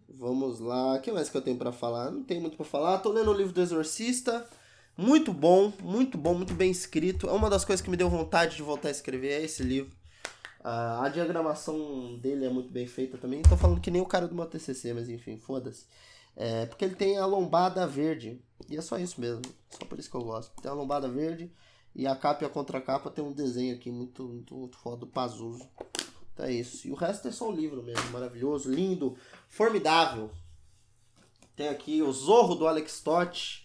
Vamos 0.09 0.59
lá. 0.59 0.95
O 0.95 1.01
que 1.01 1.11
mais 1.11 1.29
que 1.29 1.37
eu 1.37 1.41
tenho 1.43 1.59
para 1.59 1.71
falar? 1.71 2.09
Não 2.09 2.23
tem 2.23 2.41
muito 2.41 2.57
para 2.57 2.65
falar. 2.65 2.97
Tô 2.97 3.11
lendo 3.11 3.29
o 3.29 3.37
livro 3.37 3.53
do 3.53 3.61
Exorcista. 3.61 4.49
Muito 4.97 5.33
bom, 5.33 5.71
muito 5.81 6.17
bom, 6.17 6.33
muito 6.33 6.53
bem 6.53 6.69
escrito. 6.69 7.27
É 7.27 7.31
uma 7.31 7.49
das 7.49 7.65
coisas 7.65 7.83
que 7.83 7.89
me 7.89 7.97
deu 7.97 8.09
vontade 8.09 8.55
de 8.55 8.61
voltar 8.61 8.89
a 8.89 8.91
escrever, 8.91 9.41
é 9.41 9.43
esse 9.43 9.63
livro. 9.63 9.95
a 10.63 11.09
diagramação 11.09 12.17
dele 12.19 12.45
é 12.45 12.49
muito 12.49 12.69
bem 12.69 12.85
feita 12.85 13.17
também. 13.17 13.41
Tô 13.41 13.57
falando 13.57 13.81
que 13.81 13.89
nem 13.89 14.01
o 14.01 14.05
cara 14.05 14.27
do 14.27 14.35
meu 14.35 14.45
TCC, 14.45 14.93
mas 14.93 15.09
enfim, 15.09 15.37
foda-se. 15.37 15.85
É, 16.35 16.65
porque 16.65 16.85
ele 16.85 16.95
tem 16.95 17.17
a 17.17 17.25
lombada 17.25 17.85
verde. 17.87 18.39
E 18.69 18.77
é 18.77 18.81
só 18.81 18.97
isso 18.97 19.19
mesmo. 19.19 19.41
Só 19.69 19.85
por 19.85 19.99
isso 19.99 20.09
que 20.09 20.15
eu 20.15 20.23
gosto. 20.23 20.59
Tem 20.61 20.71
a 20.71 20.73
lombada 20.73 21.07
verde 21.07 21.51
e 21.93 22.07
a 22.07 22.15
capa 22.15 22.43
e 22.43 22.47
a 22.47 22.49
contracapa 22.49 23.09
tem 23.09 23.23
um 23.23 23.33
desenho 23.33 23.75
aqui 23.75 23.91
muito, 23.91 24.23
muito, 24.23 24.55
muito 24.55 24.77
foda 24.77 24.97
do 24.97 25.07
Pazuzu. 25.07 25.67
Então 26.33 26.45
é 26.45 26.53
isso. 26.53 26.87
E 26.87 26.91
o 26.91 26.95
resto 26.95 27.27
é 27.27 27.31
só 27.31 27.49
o 27.49 27.51
livro 27.51 27.83
mesmo. 27.83 28.09
Maravilhoso, 28.11 28.71
lindo, 28.71 29.17
formidável. 29.49 30.31
Tem 31.55 31.67
aqui 31.67 32.01
o 32.01 32.11
Zorro 32.11 32.55
do 32.55 32.67
Alex 32.67 33.01
Totti. 33.01 33.60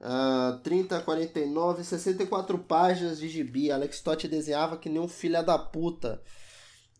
Uh, 0.00 0.58
30, 0.60 1.00
49, 1.02 1.84
64 1.84 2.58
páginas 2.58 3.18
de 3.18 3.28
gibi. 3.28 3.70
Alex 3.70 4.00
Totti 4.00 4.26
desenhava 4.26 4.78
que 4.78 4.88
nem 4.88 5.00
um 5.00 5.08
filho 5.08 5.44
da 5.44 5.58
puta. 5.58 6.22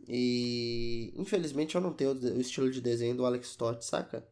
E 0.06 1.12
infelizmente 1.16 1.74
eu 1.74 1.80
não 1.80 1.92
tenho 1.92 2.12
o 2.12 2.40
estilo 2.40 2.70
de 2.70 2.80
desenho 2.80 3.16
do 3.16 3.24
Alex 3.24 3.56
Totti, 3.56 3.84
saca? 3.84 4.26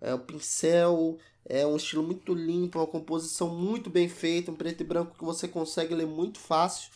É 0.00 0.14
o 0.14 0.18
pincel, 0.18 1.18
é 1.44 1.66
um 1.66 1.76
estilo 1.76 2.02
muito 2.02 2.34
limpo, 2.34 2.78
uma 2.78 2.86
composição 2.86 3.48
muito 3.48 3.90
bem 3.90 4.08
feita, 4.08 4.50
um 4.50 4.54
preto 4.54 4.82
e 4.82 4.84
branco 4.84 5.16
que 5.16 5.24
você 5.24 5.48
consegue 5.48 5.94
ler 5.94 6.06
muito 6.06 6.38
fácil. 6.38 6.90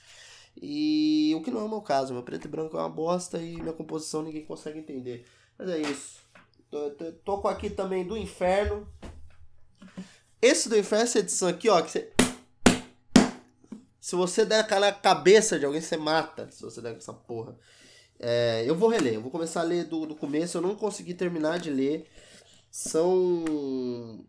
E 0.60 1.34
o 1.36 1.42
que 1.42 1.50
não 1.50 1.60
é 1.60 1.64
o 1.64 1.68
meu 1.68 1.80
caso, 1.80 2.12
meu 2.12 2.22
preto 2.22 2.46
e 2.46 2.48
branco 2.48 2.76
é 2.76 2.80
uma 2.80 2.88
bosta 2.88 3.38
e 3.38 3.56
minha 3.56 3.72
composição 3.72 4.22
ninguém 4.22 4.44
consegue 4.44 4.78
entender. 4.78 5.24
Mas 5.58 5.68
é 5.68 5.80
isso. 5.80 6.20
Tô, 6.70 6.90
tô, 6.90 7.12
tô 7.12 7.48
aqui 7.48 7.70
também 7.70 8.06
do 8.06 8.16
inferno. 8.16 8.86
Esse 10.40 10.68
do 10.68 10.76
inferno, 10.76 11.04
essa 11.04 11.18
edição 11.18 11.48
aqui, 11.48 11.68
ó, 11.68 11.80
que 11.82 11.90
você. 11.90 12.12
Se 14.00 14.14
você 14.14 14.44
der 14.44 14.60
aquela 14.60 14.92
cabeça 14.92 15.58
de 15.58 15.64
alguém, 15.64 15.80
você 15.80 15.96
mata. 15.96 16.50
Se 16.50 16.62
você 16.62 16.80
der 16.80 16.96
essa 16.96 17.12
porra. 17.12 17.58
É, 18.18 18.64
eu 18.66 18.74
vou 18.74 18.88
reler, 18.88 19.14
eu 19.14 19.20
vou 19.20 19.30
começar 19.30 19.60
a 19.60 19.64
ler 19.64 19.84
do, 19.84 20.06
do 20.06 20.14
começo. 20.14 20.58
Eu 20.58 20.62
não 20.62 20.76
consegui 20.76 21.14
terminar 21.14 21.58
de 21.58 21.70
ler. 21.70 22.08
São 22.70 24.24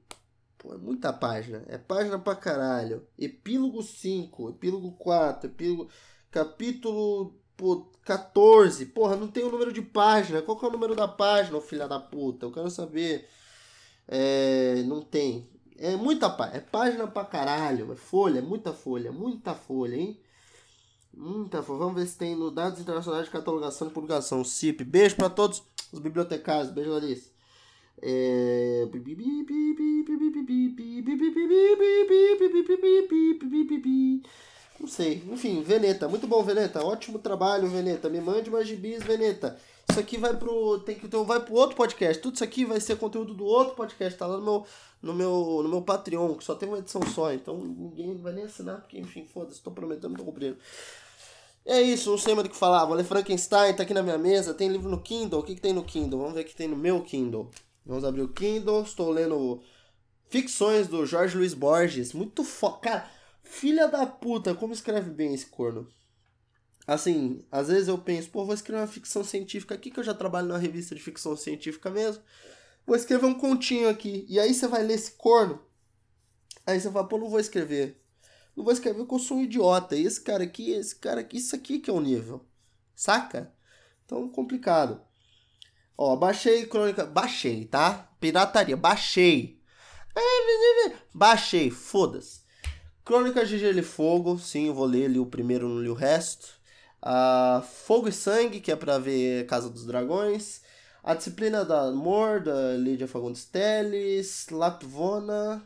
Pô, 0.58 0.74
é 0.74 0.78
muita 0.78 1.14
página. 1.14 1.64
É 1.68 1.78
página 1.78 2.18
pra 2.20 2.36
caralho. 2.36 3.08
Epílogo 3.18 3.82
5, 3.84 4.50
epílogo 4.50 4.92
4, 4.94 5.50
epílogo. 5.50 5.90
Capítulo 6.32 7.40
pô, 7.56 7.92
14. 8.04 8.86
Porra, 8.88 9.16
não 9.16 9.28
tem 9.28 9.44
o 9.44 9.52
número 9.52 9.72
de 9.72 9.82
página. 9.82 10.42
Qual 10.42 10.58
que 10.58 10.66
é 10.66 10.68
o 10.68 10.72
número 10.72 10.96
da 10.96 11.08
página, 11.08 11.60
filha 11.62 11.88
da 11.88 12.00
puta? 12.00 12.46
Eu 12.46 12.52
quero 12.52 12.70
saber. 12.70 13.28
É, 14.08 14.84
não 14.84 15.02
tem. 15.02 15.50
É 15.78 15.96
muita 15.96 16.30
página. 16.30 16.58
É 16.58 16.60
página 16.60 17.08
pra 17.08 17.24
caralho. 17.26 17.92
É 17.92 17.96
folha, 17.96 18.40
é 18.40 18.42
muita 18.42 18.74
folha. 18.74 19.12
Muita 19.12 19.54
folha, 19.54 19.96
hein? 19.96 20.20
Muita 21.14 21.62
folha. 21.62 21.80
Vamos 21.80 21.96
ver 21.96 22.08
se 22.08 22.18
tem 22.18 22.36
no 22.36 22.52
Dados 22.52 22.80
Internacionais 22.80 23.26
de 23.26 23.32
Catalogação 23.32 23.88
e 23.88 23.92
Publicação. 23.92 24.44
CIP. 24.44 24.84
Beijo 24.84 25.16
pra 25.16 25.30
todos 25.30 25.64
os 25.92 26.00
bibliotecários. 26.00 26.72
Beijo, 26.72 26.92
Larissa. 26.92 27.30
É... 28.02 28.88
Não 34.80 34.88
sei. 34.88 35.24
Enfim, 35.32 35.62
Veneta. 35.64 36.08
Muito 36.08 36.28
bom, 36.28 36.44
Veneta. 36.44 36.86
Ótimo 36.86 37.20
trabalho, 37.20 37.68
Veneta. 37.68 38.10
Me 38.10 38.22
mande 38.22 38.50
mais 38.50 38.68
gibis, 38.68 39.04
Veneta. 39.04 39.60
Isso 39.90 40.00
aqui 40.00 40.18
vai 40.18 40.36
pro. 40.36 40.80
Tem 40.80 40.96
que, 40.96 41.06
então 41.06 41.26
vai 41.26 41.40
pro 41.40 41.56
outro 41.56 41.76
podcast. 41.76 42.22
Tudo 42.22 42.36
isso 42.36 42.44
aqui 42.44 42.66
vai 42.66 42.80
ser 42.80 42.98
conteúdo 42.98 43.34
do 43.34 43.46
outro 43.46 43.76
podcast. 43.76 44.18
Tá 44.18 44.28
lá 44.28 44.38
no 44.38 44.44
meu, 44.44 44.66
no 45.02 45.14
meu, 45.14 45.64
no 45.64 45.70
meu 45.70 45.82
Patreon, 45.82 46.36
que 46.36 46.44
só 46.44 46.56
tem 46.56 46.68
uma 46.68 46.80
edição 46.80 47.02
só. 47.08 47.34
Então 47.34 47.58
ninguém 47.58 48.16
vai 48.18 48.34
nem 48.34 48.46
assinar, 48.46 48.82
porque, 48.82 49.00
enfim, 49.00 49.26
foda-se. 49.26 49.62
Tô 49.62 49.72
prometendo, 49.72 50.16
tô 50.16 50.24
cumprindo. 50.24 50.58
É 51.66 51.82
isso, 51.82 52.10
não 52.12 52.18
sei 52.18 52.34
mais 52.34 52.48
do 52.48 52.52
que 52.52 52.58
falar. 52.58 52.86
Vou 52.86 52.96
ler 52.96 53.04
Frankenstein, 53.04 53.74
tá 53.74 53.84
aqui 53.84 53.94
na 53.94 54.02
minha 54.02 54.18
mesa. 54.18 54.54
Tem 54.54 54.70
livro 54.70 54.90
no 54.90 55.02
Kindle. 55.02 55.40
O 55.40 55.44
que, 55.44 55.56
que 55.56 55.62
tem 55.62 55.74
no 55.74 55.84
Kindle? 55.84 56.20
Vamos 56.20 56.34
ver 56.34 56.42
o 56.42 56.46
que 56.46 56.56
tem 56.56 56.68
no 56.68 56.78
meu 56.78 57.02
Kindle. 57.02 57.50
Vamos 57.86 58.06
abrir 58.06 58.22
o 58.22 58.30
Kindle. 58.30 58.84
Estou 58.84 59.10
lendo 59.10 59.62
Ficções 60.30 60.88
do 60.88 61.06
Jorge 61.06 61.38
Luiz 61.38 61.54
Borges. 61.54 62.14
Muito 62.14 62.44
foda. 62.44 62.78
Cara, 62.78 63.12
filha 63.44 63.88
da 63.88 64.06
puta, 64.06 64.54
como 64.54 64.74
escreve 64.74 65.10
bem 65.10 65.34
esse 65.34 65.46
corno. 65.46 65.88
Assim, 66.88 67.46
às 67.52 67.68
vezes 67.68 67.90
eu 67.90 67.98
penso, 67.98 68.30
pô, 68.30 68.46
vou 68.46 68.56
escrever 68.56 68.80
uma 68.80 68.88
ficção 68.88 69.22
científica 69.22 69.76
aqui, 69.76 69.92
que 69.92 70.00
eu 70.00 70.04
já 70.06 70.14
trabalho 70.14 70.48
na 70.48 70.58
revista 70.58 70.96
de 70.96 71.02
ficção 71.02 71.36
científica 71.36 71.90
mesmo. 71.90 72.24
Vou 72.86 72.96
escrever 72.96 73.26
um 73.26 73.34
continho 73.34 73.90
aqui. 73.90 74.26
E 74.30 74.40
aí 74.40 74.54
você 74.54 74.66
vai 74.70 74.82
ler 74.84 74.94
esse 74.94 75.12
corno. 75.12 75.62
Aí 76.66 76.80
você 76.80 76.90
fala, 76.90 77.06
pô, 77.06 77.18
não 77.18 77.30
vou 77.30 77.42
escrever. 77.42 78.02
Não 78.56 78.64
vou 78.64 78.72
escrever 78.72 79.00
porque 79.00 79.16
eu 79.16 79.20
sou 79.20 79.38
um 79.38 79.44
idiota. 79.44 79.98
E 79.98 80.06
esse 80.06 80.22
cara 80.22 80.46
aqui, 80.46 80.72
esse 80.72 80.96
cara 80.96 81.20
aqui, 81.20 81.36
isso 81.36 81.54
aqui 81.54 81.80
que 81.80 81.90
é 81.90 81.94
o 81.94 82.00
nível. 82.00 82.46
Saca? 82.96 83.54
Então, 84.06 84.30
complicado. 84.30 85.02
Ó, 85.98 86.16
baixei 86.16 86.66
crônica. 86.68 87.06
Baixei, 87.06 87.66
tá? 87.66 88.16
Pirataria. 88.22 88.78
Baixei. 88.78 89.62
Baixei, 91.14 91.70
foda-se. 91.70 92.42
Crônicas 93.04 93.50
de 93.50 93.60
Gelo 93.60 93.80
e 93.80 93.84
Fogo. 93.84 94.40
Sim, 94.40 94.68
eu 94.68 94.74
vou 94.74 94.86
ler 94.86 95.06
ali 95.06 95.20
o 95.20 95.26
primeiro, 95.26 95.68
não 95.68 95.82
li 95.82 95.90
o 95.90 95.94
resto. 95.94 96.57
Uh, 97.08 97.62
Fogo 97.62 98.10
e 98.10 98.12
Sangue, 98.12 98.60
que 98.60 98.70
é 98.70 98.76
pra 98.76 98.98
ver 98.98 99.46
Casa 99.46 99.70
dos 99.70 99.86
Dragões. 99.86 100.62
A 101.02 101.14
Disciplina 101.14 101.64
do 101.64 101.74
Amor, 101.74 102.42
da 102.42 102.76
Lídia 102.76 103.08
Fagundes 103.08 103.46
Teles. 103.46 104.48
Lapvona. 104.50 105.66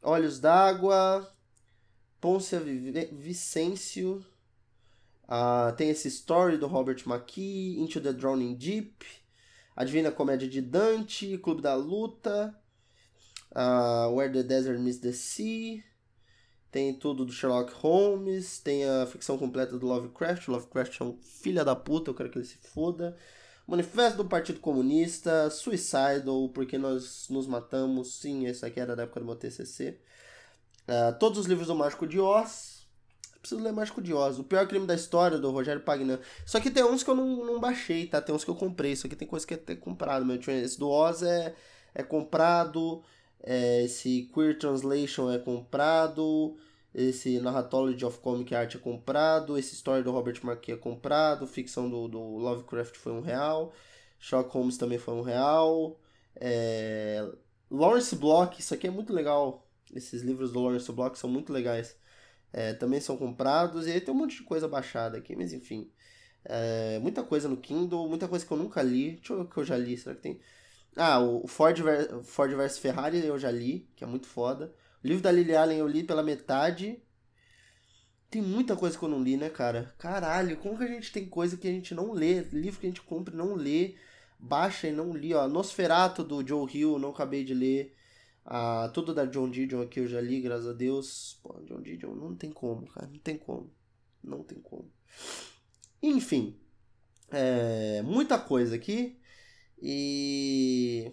Olhos 0.00 0.38
d'Água. 0.38 1.28
Pôncia 2.20 2.60
Vicêncio. 2.60 4.24
Uh, 5.24 5.74
tem 5.76 5.90
esse 5.90 6.06
Story 6.06 6.56
do 6.58 6.68
Robert 6.68 7.02
McKee. 7.06 7.80
Into 7.80 8.00
the 8.00 8.12
Drowning 8.12 8.54
Deep. 8.54 9.04
A 9.74 9.82
Divina 9.82 10.12
Comédia 10.12 10.48
de 10.48 10.60
Dante. 10.60 11.38
Clube 11.38 11.60
da 11.60 11.74
Luta. 11.74 12.56
Uh, 13.50 14.14
Where 14.14 14.32
the 14.32 14.44
Desert 14.44 14.78
Meets 14.78 15.00
the 15.00 15.12
Sea 15.12 15.82
tem 16.72 16.94
tudo 16.94 17.26
do 17.26 17.32
Sherlock 17.32 17.70
Holmes, 17.74 18.58
tem 18.58 18.88
a 18.88 19.06
ficção 19.06 19.36
completa 19.36 19.78
do 19.78 19.86
Lovecraft. 19.86 20.48
Lovecraft 20.48 21.00
é 21.02 21.04
um 21.04 21.18
filho 21.20 21.62
da 21.62 21.76
puta, 21.76 22.10
eu 22.10 22.14
quero 22.14 22.30
que 22.30 22.38
ele 22.38 22.46
se 22.46 22.56
foda. 22.56 23.14
Manifesto 23.66 24.16
do 24.16 24.24
Partido 24.24 24.58
Comunista, 24.58 25.50
Suicidal, 25.50 26.48
Porque 26.48 26.78
Nós 26.78 27.28
Nos 27.28 27.46
Matamos, 27.46 28.14
sim, 28.14 28.46
esse 28.46 28.64
aqui 28.64 28.80
era 28.80 28.96
da 28.96 29.02
época 29.02 29.20
do 29.20 29.26
meu 29.26 29.36
TCC. 29.36 30.00
Uh, 30.88 31.10
ah, 31.10 31.12
todos 31.12 31.38
os 31.38 31.46
livros 31.46 31.68
do 31.68 31.74
Mágico 31.74 32.06
de 32.06 32.18
Oz. 32.18 32.86
Preciso 33.38 33.62
ler 33.62 33.72
Mágico 33.72 34.00
de 34.00 34.14
Oz. 34.14 34.38
O 34.38 34.44
Pior 34.44 34.66
Crime 34.66 34.86
da 34.86 34.94
História, 34.94 35.36
do 35.36 35.50
Rogério 35.50 35.82
Pagnan. 35.82 36.20
Só 36.46 36.58
que 36.58 36.70
tem 36.70 36.82
uns 36.82 37.02
que 37.02 37.10
eu 37.10 37.14
não, 37.14 37.44
não 37.44 37.60
baixei, 37.60 38.06
tá? 38.06 38.20
Tem 38.22 38.34
uns 38.34 38.44
que 38.44 38.50
eu 38.50 38.54
comprei. 38.54 38.92
Isso 38.92 39.06
aqui 39.06 39.14
tem 39.14 39.28
coisa 39.28 39.46
que 39.46 39.52
é 39.52 39.58
ter 39.58 39.76
comprado. 39.76 40.24
Meu. 40.24 40.36
Esse 40.36 40.78
do 40.78 40.88
Oz 40.88 41.22
é, 41.22 41.54
é 41.94 42.02
comprado. 42.02 43.02
É, 43.42 43.84
esse 43.84 44.30
Queer 44.34 44.58
Translation 44.58 45.30
é 45.30 45.38
comprado. 45.38 46.56
Esse 46.94 47.40
Narratology 47.40 48.04
of 48.04 48.18
Comic 48.20 48.54
Art 48.54 48.74
é 48.74 48.78
comprado. 48.78 49.58
Esse 49.58 49.74
Story 49.74 50.02
do 50.02 50.12
Robert 50.12 50.38
Marquis 50.42 50.74
é 50.74 50.78
comprado. 50.78 51.46
Ficção 51.46 51.88
do, 51.90 52.08
do 52.08 52.20
Lovecraft 52.20 52.96
foi 52.96 53.12
um 53.12 53.20
real. 53.20 53.72
Sherlock 54.18 54.52
Holmes 54.54 54.76
também 54.76 54.98
foi 54.98 55.14
um 55.14 55.22
real. 55.22 55.98
É, 56.36 57.28
Lawrence 57.70 58.14
Block, 58.16 58.60
isso 58.60 58.74
aqui 58.74 58.86
é 58.86 58.90
muito 58.90 59.12
legal. 59.12 59.66
Esses 59.94 60.22
livros 60.22 60.52
do 60.52 60.60
Lawrence 60.60 60.90
Block 60.92 61.18
são 61.18 61.28
muito 61.30 61.52
legais. 61.52 61.96
É, 62.52 62.74
também 62.74 63.00
são 63.00 63.16
comprados. 63.16 63.86
E 63.86 63.92
aí 63.92 64.00
tem 64.00 64.14
um 64.14 64.18
monte 64.18 64.36
de 64.36 64.42
coisa 64.44 64.68
baixada 64.68 65.18
aqui, 65.18 65.34
mas 65.34 65.52
enfim. 65.52 65.90
É, 66.44 66.98
muita 67.00 67.22
coisa 67.22 67.48
no 67.48 67.56
Kindle, 67.56 68.08
muita 68.08 68.28
coisa 68.28 68.44
que 68.46 68.52
eu 68.52 68.56
nunca 68.58 68.82
li. 68.82 69.12
Deixa 69.16 69.32
eu 69.32 69.38
ver 69.38 69.44
o 69.44 69.48
que 69.48 69.56
eu 69.58 69.64
já 69.64 69.76
li. 69.76 69.96
Será 69.96 70.14
que 70.14 70.22
tem. 70.22 70.40
Ah, 70.96 71.20
o 71.20 71.46
Ford, 71.46 71.78
Ford 72.24 72.52
vs 72.52 72.78
Ferrari 72.78 73.24
eu 73.24 73.38
já 73.38 73.50
li, 73.50 73.88
que 73.96 74.04
é 74.04 74.06
muito 74.06 74.26
foda. 74.26 74.74
O 75.02 75.06
livro 75.06 75.22
da 75.22 75.32
Lily 75.32 75.54
Allen 75.54 75.78
eu 75.78 75.88
li 75.88 76.04
pela 76.04 76.22
metade. 76.22 77.02
Tem 78.30 78.40
muita 78.40 78.76
coisa 78.76 78.96
que 78.96 79.04
eu 79.04 79.08
não 79.08 79.22
li, 79.22 79.36
né, 79.36 79.50
cara? 79.50 79.94
Caralho, 79.98 80.56
como 80.56 80.78
que 80.78 80.84
a 80.84 80.88
gente 80.88 81.12
tem 81.12 81.26
coisa 81.26 81.56
que 81.56 81.68
a 81.68 81.70
gente 81.70 81.94
não 81.94 82.12
lê? 82.12 82.40
Livro 82.40 82.80
que 82.80 82.86
a 82.86 82.88
gente 82.88 83.02
compra 83.02 83.34
e 83.34 83.36
não 83.36 83.54
lê. 83.54 83.96
Baixa 84.38 84.88
e 84.88 84.92
não 84.92 85.14
li, 85.14 85.34
ó. 85.34 85.46
Nosferato 85.46 86.24
do 86.24 86.46
Joe 86.46 86.66
Hill, 86.72 86.98
não 86.98 87.10
acabei 87.10 87.44
de 87.44 87.54
ler. 87.54 87.94
Ah, 88.44 88.90
tudo 88.92 89.14
da 89.14 89.24
John 89.24 89.48
Didion 89.50 89.82
aqui 89.82 90.00
eu 90.00 90.08
já 90.08 90.20
li, 90.20 90.40
graças 90.40 90.66
a 90.66 90.72
Deus. 90.72 91.38
Pô, 91.42 91.60
John 91.64 91.80
Didion 91.80 92.14
não 92.14 92.34
tem 92.34 92.50
como, 92.50 92.86
cara. 92.86 93.06
Não 93.06 93.18
tem 93.18 93.36
como. 93.36 93.70
Não 94.22 94.42
tem 94.42 94.60
como. 94.60 94.90
Enfim. 96.02 96.58
É, 97.30 98.02
muita 98.02 98.38
coisa 98.38 98.74
aqui. 98.74 99.18
E 99.82 101.12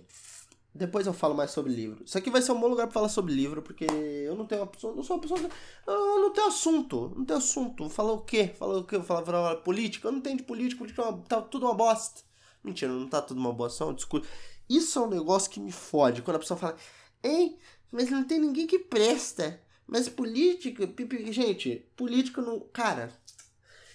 depois 0.74 1.08
eu 1.08 1.14
falo 1.14 1.34
mais 1.34 1.50
sobre 1.52 1.74
livro. 1.74 2.04
Isso 2.06 2.18
aqui 2.18 2.30
vai 2.30 2.42
ser 2.42 2.52
um 2.52 2.60
bom 2.60 2.68
lugar 2.68 2.86
para 2.86 2.94
falar 2.94 3.10
sobre 3.10 3.34
livro, 3.34 3.62
porque 3.64 3.86
eu 3.86 4.36
não 4.36 4.46
tenho 4.46 4.62
uma 4.62 4.68
pessoa, 4.68 4.96
não 4.96 5.04
sou 5.04 5.16
uma 5.16 5.22
pessoa, 5.22 5.40
eu 5.88 6.20
não 6.22 6.32
tenho 6.32 6.48
assunto, 6.48 7.12
não 7.16 7.26
tenho 7.26 7.40
assunto. 7.40 7.84
Vou 7.84 7.90
falar 7.90 8.14
o 8.14 8.22
quê? 8.22 8.48
Falar 8.48 8.78
o 8.78 8.84
quê? 8.84 8.98
Vou 8.98 9.06
falar, 9.06 9.26
falar 9.26 9.56
política? 9.58 10.08
Eu 10.08 10.12
não 10.12 10.22
tenho 10.22 10.38
de 10.38 10.44
política, 10.44 10.78
política 10.78 11.02
é 11.02 11.06
uma, 11.06 11.18
tá 11.24 11.42
tudo 11.42 11.66
uma 11.66 11.74
bosta. 11.74 12.22
Mentira, 12.64 12.92
não 12.92 13.08
tá 13.08 13.22
tudo 13.22 13.40
uma 13.40 13.52
bosta, 13.52 13.84
não, 13.86 13.94
desculpa. 13.94 14.28
Isso 14.70 15.00
é 15.00 15.02
um 15.02 15.10
negócio 15.10 15.50
que 15.50 15.60
me 15.60 15.72
fode, 15.72 16.22
quando 16.22 16.36
a 16.36 16.40
pessoa 16.40 16.58
fala, 16.58 16.76
ei, 17.24 17.58
mas 17.92 18.12
não 18.12 18.24
tem 18.24 18.40
ninguém 18.40 18.68
que 18.68 18.78
presta. 18.78 19.60
Mas 19.88 20.08
política, 20.08 20.88
gente, 21.32 21.84
política 21.96 22.42
não, 22.44 22.60
cara, 22.72 23.12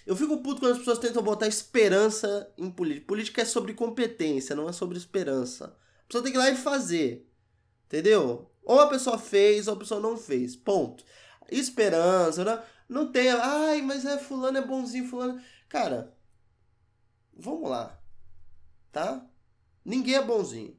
eu 0.05 0.15
fico 0.15 0.37
puto 0.37 0.59
quando 0.59 0.73
as 0.73 0.77
pessoas 0.77 0.99
tentam 0.99 1.23
botar 1.23 1.47
esperança 1.47 2.51
em 2.57 2.69
política. 2.69 3.07
Política 3.07 3.41
é 3.41 3.45
sobre 3.45 3.73
competência, 3.73 4.55
não 4.55 4.69
é 4.69 4.71
sobre 4.71 4.97
esperança. 4.97 5.75
A 6.03 6.07
pessoa 6.07 6.23
tem 6.23 6.31
que 6.31 6.37
ir 6.37 6.41
lá 6.41 6.49
e 6.51 6.55
fazer. 6.55 7.27
Entendeu? 7.87 8.51
Ou 8.63 8.79
a 8.79 8.87
pessoa 8.87 9.17
fez, 9.17 9.67
ou 9.67 9.73
a 9.73 9.77
pessoa 9.77 9.99
não 9.99 10.15
fez. 10.15 10.55
Ponto. 10.55 11.03
Esperança, 11.49 12.43
não, 12.43 12.61
não 12.87 13.11
tem. 13.11 13.29
Ai, 13.29 13.81
mas 13.81 14.05
é 14.05 14.17
fulano 14.19 14.59
é 14.59 14.61
bonzinho, 14.61 15.07
fulano. 15.07 15.41
Cara, 15.67 16.15
vamos 17.35 17.67
lá. 17.67 17.99
Tá? 18.91 19.25
Ninguém 19.83 20.15
é 20.15 20.23
bonzinho. 20.23 20.77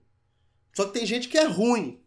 Só 0.73 0.87
que 0.87 0.93
tem 0.93 1.07
gente 1.07 1.29
que 1.29 1.39
é 1.39 1.45
ruim. 1.45 2.01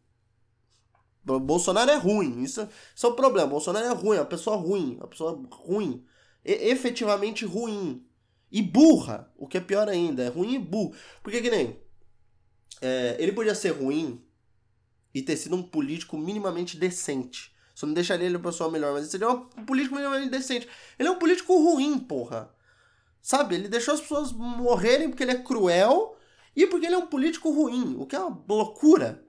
Bolsonaro 1.23 1.91
é 1.91 1.95
ruim. 1.95 2.41
Isso, 2.41 2.67
isso 2.95 3.05
é 3.05 3.09
o 3.09 3.15
problema. 3.15 3.49
Bolsonaro 3.49 3.85
é 3.85 3.93
ruim, 3.93 4.17
é 4.17 4.21
uma 4.21 4.25
pessoa 4.25 4.55
ruim. 4.55 4.95
Uma 4.95 5.07
pessoa 5.07 5.41
ruim 5.51 6.05
efetivamente 6.51 7.45
ruim. 7.45 8.05
E 8.51 8.61
burra, 8.61 9.31
o 9.37 9.47
que 9.47 9.57
é 9.57 9.61
pior 9.61 9.87
ainda, 9.87 10.23
é 10.23 10.27
ruim 10.27 10.55
e 10.55 10.59
burro. 10.59 10.93
Porque 11.21 11.41
que 11.41 11.49
nem. 11.49 11.79
É, 12.81 13.15
ele 13.19 13.31
podia 13.31 13.53
ser 13.53 13.71
ruim 13.71 14.23
e 15.13 15.21
ter 15.21 15.37
sido 15.37 15.55
um 15.55 15.63
político 15.63 16.17
minimamente 16.17 16.77
decente. 16.77 17.53
Só 17.75 17.85
não 17.85 17.93
deixaria 17.93 18.25
ele 18.25 18.37
uma 18.37 18.43
pessoa 18.43 18.69
melhor, 18.69 18.93
mas 18.93 19.03
ele 19.03 19.11
seria 19.11 19.29
um 19.29 19.65
político 19.65 19.95
minimamente 19.95 20.29
decente. 20.29 20.67
Ele 20.97 21.07
é 21.07 21.11
um 21.11 21.19
político 21.19 21.55
ruim, 21.55 21.97
porra. 21.99 22.53
Sabe? 23.21 23.55
Ele 23.55 23.67
deixou 23.67 23.93
as 23.93 24.01
pessoas 24.01 24.31
morrerem 24.31 25.09
porque 25.09 25.23
ele 25.23 25.31
é 25.31 25.41
cruel 25.41 26.17
e 26.55 26.65
porque 26.67 26.85
ele 26.85 26.95
é 26.95 26.97
um 26.97 27.07
político 27.07 27.51
ruim, 27.51 27.95
o 27.97 28.05
que 28.05 28.15
é 28.15 28.19
uma 28.19 28.43
loucura. 28.47 29.23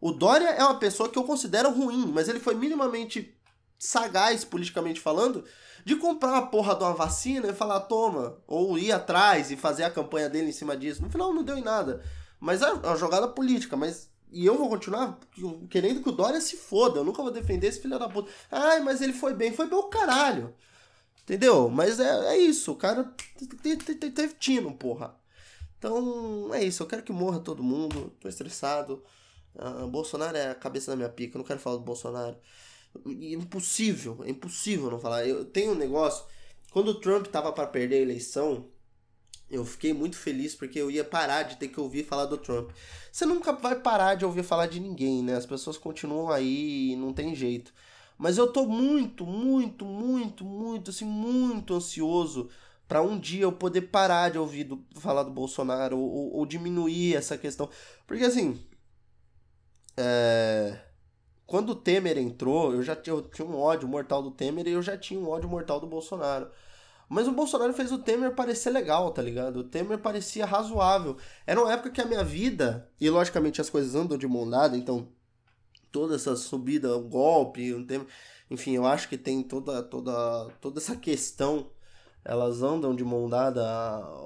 O 0.00 0.12
Dória 0.12 0.48
é 0.48 0.62
uma 0.62 0.78
pessoa 0.78 1.08
que 1.08 1.18
eu 1.18 1.24
considero 1.24 1.70
ruim, 1.70 2.06
mas 2.12 2.28
ele 2.28 2.40
foi 2.40 2.54
minimamente 2.54 3.35
sagaz 3.78 4.44
politicamente 4.44 5.00
falando 5.00 5.44
de 5.84 5.94
comprar 5.96 6.32
uma 6.32 6.46
porra 6.48 6.74
de 6.74 6.82
uma 6.82 6.94
vacina 6.94 7.48
e 7.48 7.54
falar, 7.54 7.80
toma, 7.80 8.36
ou 8.46 8.76
ir 8.78 8.90
atrás 8.90 9.50
e 9.50 9.56
fazer 9.56 9.84
a 9.84 9.90
campanha 9.90 10.28
dele 10.28 10.48
em 10.48 10.52
cima 10.52 10.76
disso. 10.76 11.02
No 11.02 11.10
final 11.10 11.32
não 11.32 11.44
deu 11.44 11.56
em 11.56 11.62
nada. 11.62 12.02
Mas 12.40 12.62
é 12.62 12.72
uma 12.72 12.96
jogada 12.96 13.28
política, 13.28 13.76
mas 13.76 14.10
E 14.32 14.44
eu 14.44 14.58
vou 14.58 14.68
continuar 14.68 15.18
querendo 15.70 16.02
que 16.02 16.08
o 16.08 16.12
Dória 16.12 16.40
se 16.40 16.56
foda. 16.56 16.98
Eu 17.00 17.04
nunca 17.04 17.22
vou 17.22 17.30
defender 17.30 17.68
esse 17.68 17.80
filho 17.80 17.98
da 17.98 18.08
puta. 18.08 18.30
Ai, 18.50 18.80
mas 18.80 19.00
ele 19.00 19.12
foi 19.12 19.32
bem. 19.34 19.52
Foi 19.52 19.68
bem 19.68 19.78
o 19.78 19.84
caralho. 19.84 20.54
Entendeu? 21.22 21.68
Mas 21.68 22.00
é, 22.00 22.34
é 22.34 22.38
isso. 22.38 22.72
O 22.72 22.76
cara 22.76 23.12
teve 23.62 24.34
tino, 24.34 24.74
porra. 24.74 25.14
Então, 25.78 26.52
é 26.54 26.62
isso. 26.64 26.82
Eu 26.82 26.86
quero 26.86 27.02
que 27.02 27.12
morra 27.12 27.38
todo 27.40 27.62
mundo. 27.62 28.12
Tô 28.20 28.28
estressado. 28.28 29.02
Uh, 29.54 29.86
Bolsonaro 29.86 30.36
é 30.36 30.50
a 30.50 30.54
cabeça 30.54 30.90
da 30.90 30.96
minha 30.96 31.08
pica. 31.08 31.36
Eu 31.36 31.40
não 31.40 31.46
quero 31.46 31.60
falar 31.60 31.76
do 31.76 31.82
Bolsonaro. 31.82 32.36
Impossível. 33.04 34.22
É 34.24 34.30
impossível 34.30 34.90
não 34.90 34.98
falar. 34.98 35.26
Eu 35.26 35.44
tenho 35.44 35.72
um 35.72 35.76
negócio. 35.76 36.24
Quando 36.70 36.88
o 36.88 37.00
Trump 37.00 37.26
tava 37.26 37.52
para 37.52 37.66
perder 37.66 37.96
a 37.96 38.02
eleição, 38.02 38.68
eu 39.50 39.64
fiquei 39.64 39.92
muito 39.92 40.16
feliz 40.16 40.54
porque 40.54 40.78
eu 40.78 40.90
ia 40.90 41.04
parar 41.04 41.44
de 41.44 41.56
ter 41.56 41.68
que 41.68 41.80
ouvir 41.80 42.04
falar 42.04 42.26
do 42.26 42.36
Trump. 42.36 42.70
Você 43.12 43.24
nunca 43.24 43.52
vai 43.52 43.80
parar 43.80 44.14
de 44.14 44.24
ouvir 44.24 44.42
falar 44.42 44.66
de 44.66 44.80
ninguém, 44.80 45.22
né? 45.22 45.36
As 45.36 45.46
pessoas 45.46 45.78
continuam 45.78 46.30
aí 46.30 46.92
e 46.92 46.96
não 46.96 47.12
tem 47.12 47.34
jeito. 47.34 47.72
Mas 48.18 48.38
eu 48.38 48.50
tô 48.50 48.66
muito, 48.66 49.26
muito, 49.26 49.84
muito, 49.84 50.44
muito, 50.44 50.90
assim, 50.90 51.04
muito 51.04 51.74
ansioso 51.74 52.48
para 52.88 53.02
um 53.02 53.18
dia 53.18 53.42
eu 53.42 53.52
poder 53.52 53.82
parar 53.82 54.30
de 54.30 54.38
ouvir 54.38 54.64
do, 54.64 54.84
falar 54.96 55.22
do 55.22 55.30
Bolsonaro 55.30 55.98
ou, 55.98 56.10
ou, 56.10 56.36
ou, 56.36 56.46
diminuir 56.46 57.16
essa 57.16 57.36
questão. 57.36 57.68
Porque 58.06 58.24
assim. 58.24 58.60
É... 59.96 60.85
Quando 61.46 61.70
o 61.70 61.76
Temer 61.76 62.18
entrou, 62.18 62.72
eu 62.74 62.82
já 62.82 62.96
eu 63.06 63.22
tinha 63.22 63.46
um 63.46 63.56
ódio 63.56 63.88
mortal 63.88 64.22
do 64.22 64.32
Temer 64.32 64.66
e 64.66 64.72
eu 64.72 64.82
já 64.82 64.98
tinha 64.98 65.20
um 65.20 65.28
ódio 65.28 65.48
mortal 65.48 65.78
do 65.78 65.86
Bolsonaro. 65.86 66.50
Mas 67.08 67.28
o 67.28 67.32
Bolsonaro 67.32 67.72
fez 67.72 67.92
o 67.92 67.98
Temer 67.98 68.34
parecer 68.34 68.70
legal, 68.70 69.12
tá 69.12 69.22
ligado? 69.22 69.58
O 69.58 69.64
Temer 69.64 69.98
parecia 69.98 70.44
razoável. 70.44 71.16
Era 71.46 71.60
uma 71.60 71.72
época 71.72 71.90
que 71.90 72.00
a 72.00 72.04
minha 72.06 72.24
vida, 72.24 72.90
e 73.00 73.08
logicamente 73.08 73.60
as 73.60 73.70
coisas 73.70 73.94
andam 73.94 74.18
de 74.18 74.26
mão 74.26 74.48
dada, 74.48 74.76
então 74.76 75.08
toda 75.92 76.16
essa 76.16 76.34
subida, 76.34 76.96
o 76.96 77.08
golpe, 77.08 77.72
Temer, 77.84 78.06
enfim, 78.50 78.72
eu 78.72 78.84
acho 78.84 79.08
que 79.08 79.16
tem 79.16 79.42
toda, 79.42 79.82
toda, 79.84 80.50
toda 80.60 80.80
essa 80.80 80.96
questão, 80.96 81.70
elas 82.24 82.60
andam 82.60 82.94
de 82.94 83.04
mão 83.04 83.28
dada, 83.28 83.62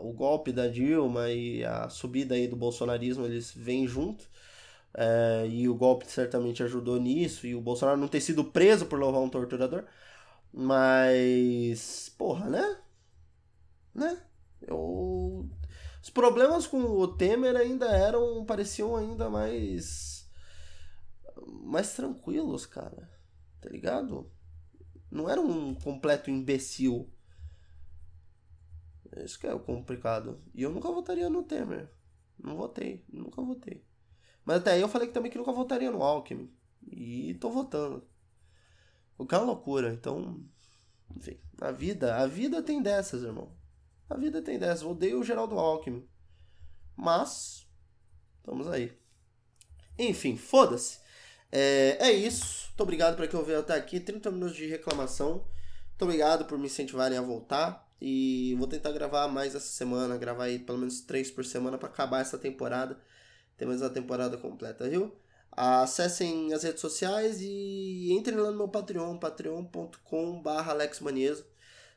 o 0.02 0.12
golpe 0.12 0.52
da 0.52 0.66
Dilma 0.68 1.30
e 1.30 1.62
a 1.64 1.90
subida 1.90 2.35
aí 2.35 2.48
do 2.48 2.56
bolsonarismo, 2.56 3.26
eles 3.26 3.52
vêm 3.54 3.87
junto. 3.87 4.24
É, 4.94 5.46
e 5.48 5.68
o 5.68 5.74
golpe 5.74 6.07
certamente 6.11 6.62
ajudou 6.62 6.98
nisso, 7.00 7.46
e 7.46 7.55
o 7.55 7.61
Bolsonaro 7.61 7.98
não 7.98 8.09
ter 8.09 8.20
sido 8.20 8.44
preso 8.44 8.87
por 8.87 8.98
louvar 8.98 9.22
um 9.22 9.29
torturador. 9.31 9.85
Mas, 10.53 12.09
porra, 12.18 12.48
né? 12.50 12.79
Né? 13.94 14.22
Eu... 14.62 15.48
Os 16.03 16.11
problemas 16.11 16.66
com 16.66 16.81
o 16.83 17.09
Temer 17.09 17.57
ainda 17.57 17.87
eram, 17.87 18.44
pareciam 18.44 18.96
ainda 18.96 19.29
mais 19.29 20.20
mais 21.46 21.94
tranquilos, 21.94 22.66
cara. 22.66 23.09
Tá 23.61 23.68
ligado? 23.68 24.31
Não 25.11 25.29
era 25.29 25.40
um 25.40 25.74
completo 25.74 26.31
imbecil. 26.31 27.11
Isso 29.24 29.38
que 29.38 29.46
é 29.46 29.55
o 29.55 29.61
complicado. 29.61 30.40
E 30.55 30.62
eu 30.62 30.70
nunca 30.70 30.90
votaria 30.90 31.29
no 31.29 31.42
Temer. 31.42 31.90
Não 32.38 32.57
votei, 32.57 33.05
nunca 33.12 33.42
votei. 33.42 33.85
Mas 34.50 34.56
até 34.62 34.72
aí 34.72 34.80
eu 34.80 34.88
falei 34.88 35.06
que 35.06 35.14
também 35.14 35.30
que 35.30 35.38
nunca 35.38 35.52
votaria 35.52 35.92
no 35.92 36.02
Alckmin. 36.02 36.52
E 36.90 37.34
tô 37.34 37.52
votando. 37.52 38.04
O 39.16 39.24
que 39.24 39.32
é 39.32 39.38
uma 39.38 39.46
loucura. 39.46 39.92
Então, 39.92 40.42
enfim, 41.16 41.38
a 41.60 41.70
vida, 41.70 42.16
a 42.16 42.26
vida 42.26 42.60
tem 42.60 42.82
dessas, 42.82 43.22
irmão. 43.22 43.56
A 44.08 44.16
vida 44.16 44.42
tem 44.42 44.58
dessas. 44.58 44.82
Eu 44.82 44.90
odeio 44.90 45.20
o 45.20 45.24
Geraldo 45.24 45.56
Alckmin. 45.56 46.04
Mas, 46.96 47.64
estamos 48.40 48.66
aí. 48.66 48.92
Enfim, 49.96 50.36
foda-se. 50.36 50.98
É, 51.52 51.98
é 52.00 52.10
isso. 52.10 52.70
Muito 52.70 52.82
obrigado 52.82 53.14
para 53.14 53.28
quem 53.28 53.38
ouviu 53.38 53.60
até 53.60 53.74
aqui. 53.74 54.00
30 54.00 54.32
minutos 54.32 54.56
de 54.56 54.66
reclamação. 54.66 55.46
Muito 55.90 56.02
obrigado 56.02 56.44
por 56.46 56.58
me 56.58 56.66
incentivarem 56.66 57.16
a 57.16 57.22
voltar. 57.22 57.88
E 58.00 58.56
vou 58.58 58.66
tentar 58.66 58.90
gravar 58.90 59.28
mais 59.28 59.54
essa 59.54 59.68
semana. 59.68 60.18
Gravar 60.18 60.46
aí 60.46 60.58
pelo 60.58 60.78
menos 60.78 61.02
3 61.02 61.30
por 61.30 61.44
semana 61.44 61.78
para 61.78 61.88
acabar 61.88 62.20
essa 62.20 62.36
temporada. 62.36 63.00
Ter 63.60 63.66
mais 63.66 63.82
uma 63.82 63.90
temporada 63.90 64.38
completa, 64.38 64.88
viu? 64.88 65.14
Acessem 65.52 66.50
as 66.54 66.62
redes 66.62 66.80
sociais 66.80 67.42
e 67.42 68.10
entrem 68.10 68.38
lá 68.38 68.50
no 68.50 68.56
meu 68.56 68.68
Patreon, 68.68 69.18
patreon.com.br 69.18 70.48
alexmanieso. 70.48 71.44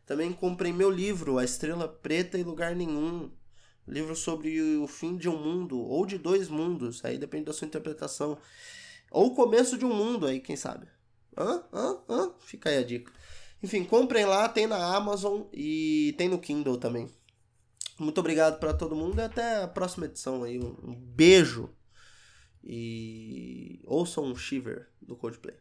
Também 0.06 0.34
comprei 0.34 0.74
meu 0.74 0.92
livro, 0.92 1.38
A 1.38 1.44
Estrela 1.46 1.88
Preta 1.88 2.38
e 2.38 2.44
Lugar 2.44 2.76
Nenhum. 2.76 3.32
Livro 3.88 4.14
sobre 4.14 4.60
o 4.76 4.86
fim 4.88 5.16
de 5.16 5.30
um 5.30 5.42
mundo, 5.42 5.80
ou 5.80 6.06
de 6.06 6.18
dois 6.18 6.50
mundos, 6.50 7.00
aí 7.06 7.18
depende 7.18 7.46
da 7.46 7.54
sua 7.54 7.66
interpretação. 7.66 8.38
Ou 9.10 9.28
o 9.28 9.34
começo 9.34 9.78
de 9.78 9.86
um 9.86 9.94
mundo 9.94 10.28
aí, 10.28 10.42
quem 10.42 10.58
sabe. 10.58 10.86
Hã? 11.38 11.64
Hã? 11.72 11.98
Hã? 12.10 12.34
Fica 12.42 12.72
aí 12.72 12.78
a 12.80 12.84
dica. 12.84 13.10
Enfim, 13.64 13.86
comprem 13.86 14.26
lá, 14.26 14.50
tem 14.50 14.68
na 14.68 14.98
Amazon 14.98 15.44
e 15.54 16.14
tem 16.18 16.28
no 16.28 16.40
Kindle 16.40 16.76
também. 16.76 17.10
Muito 18.00 18.20
obrigado 18.20 18.60
para 18.60 18.74
todo 18.74 18.96
mundo 18.96 19.20
e 19.20 19.24
até 19.24 19.64
a 19.64 19.68
próxima 19.68 20.06
edição 20.06 20.44
aí. 20.44 20.60
Um 20.60 20.96
beijo. 20.96 21.70
E 22.64 23.82
ouçam 23.86 24.24
um 24.26 24.36
Shiver 24.36 24.90
do 25.02 25.16
Coldplay. 25.16 25.56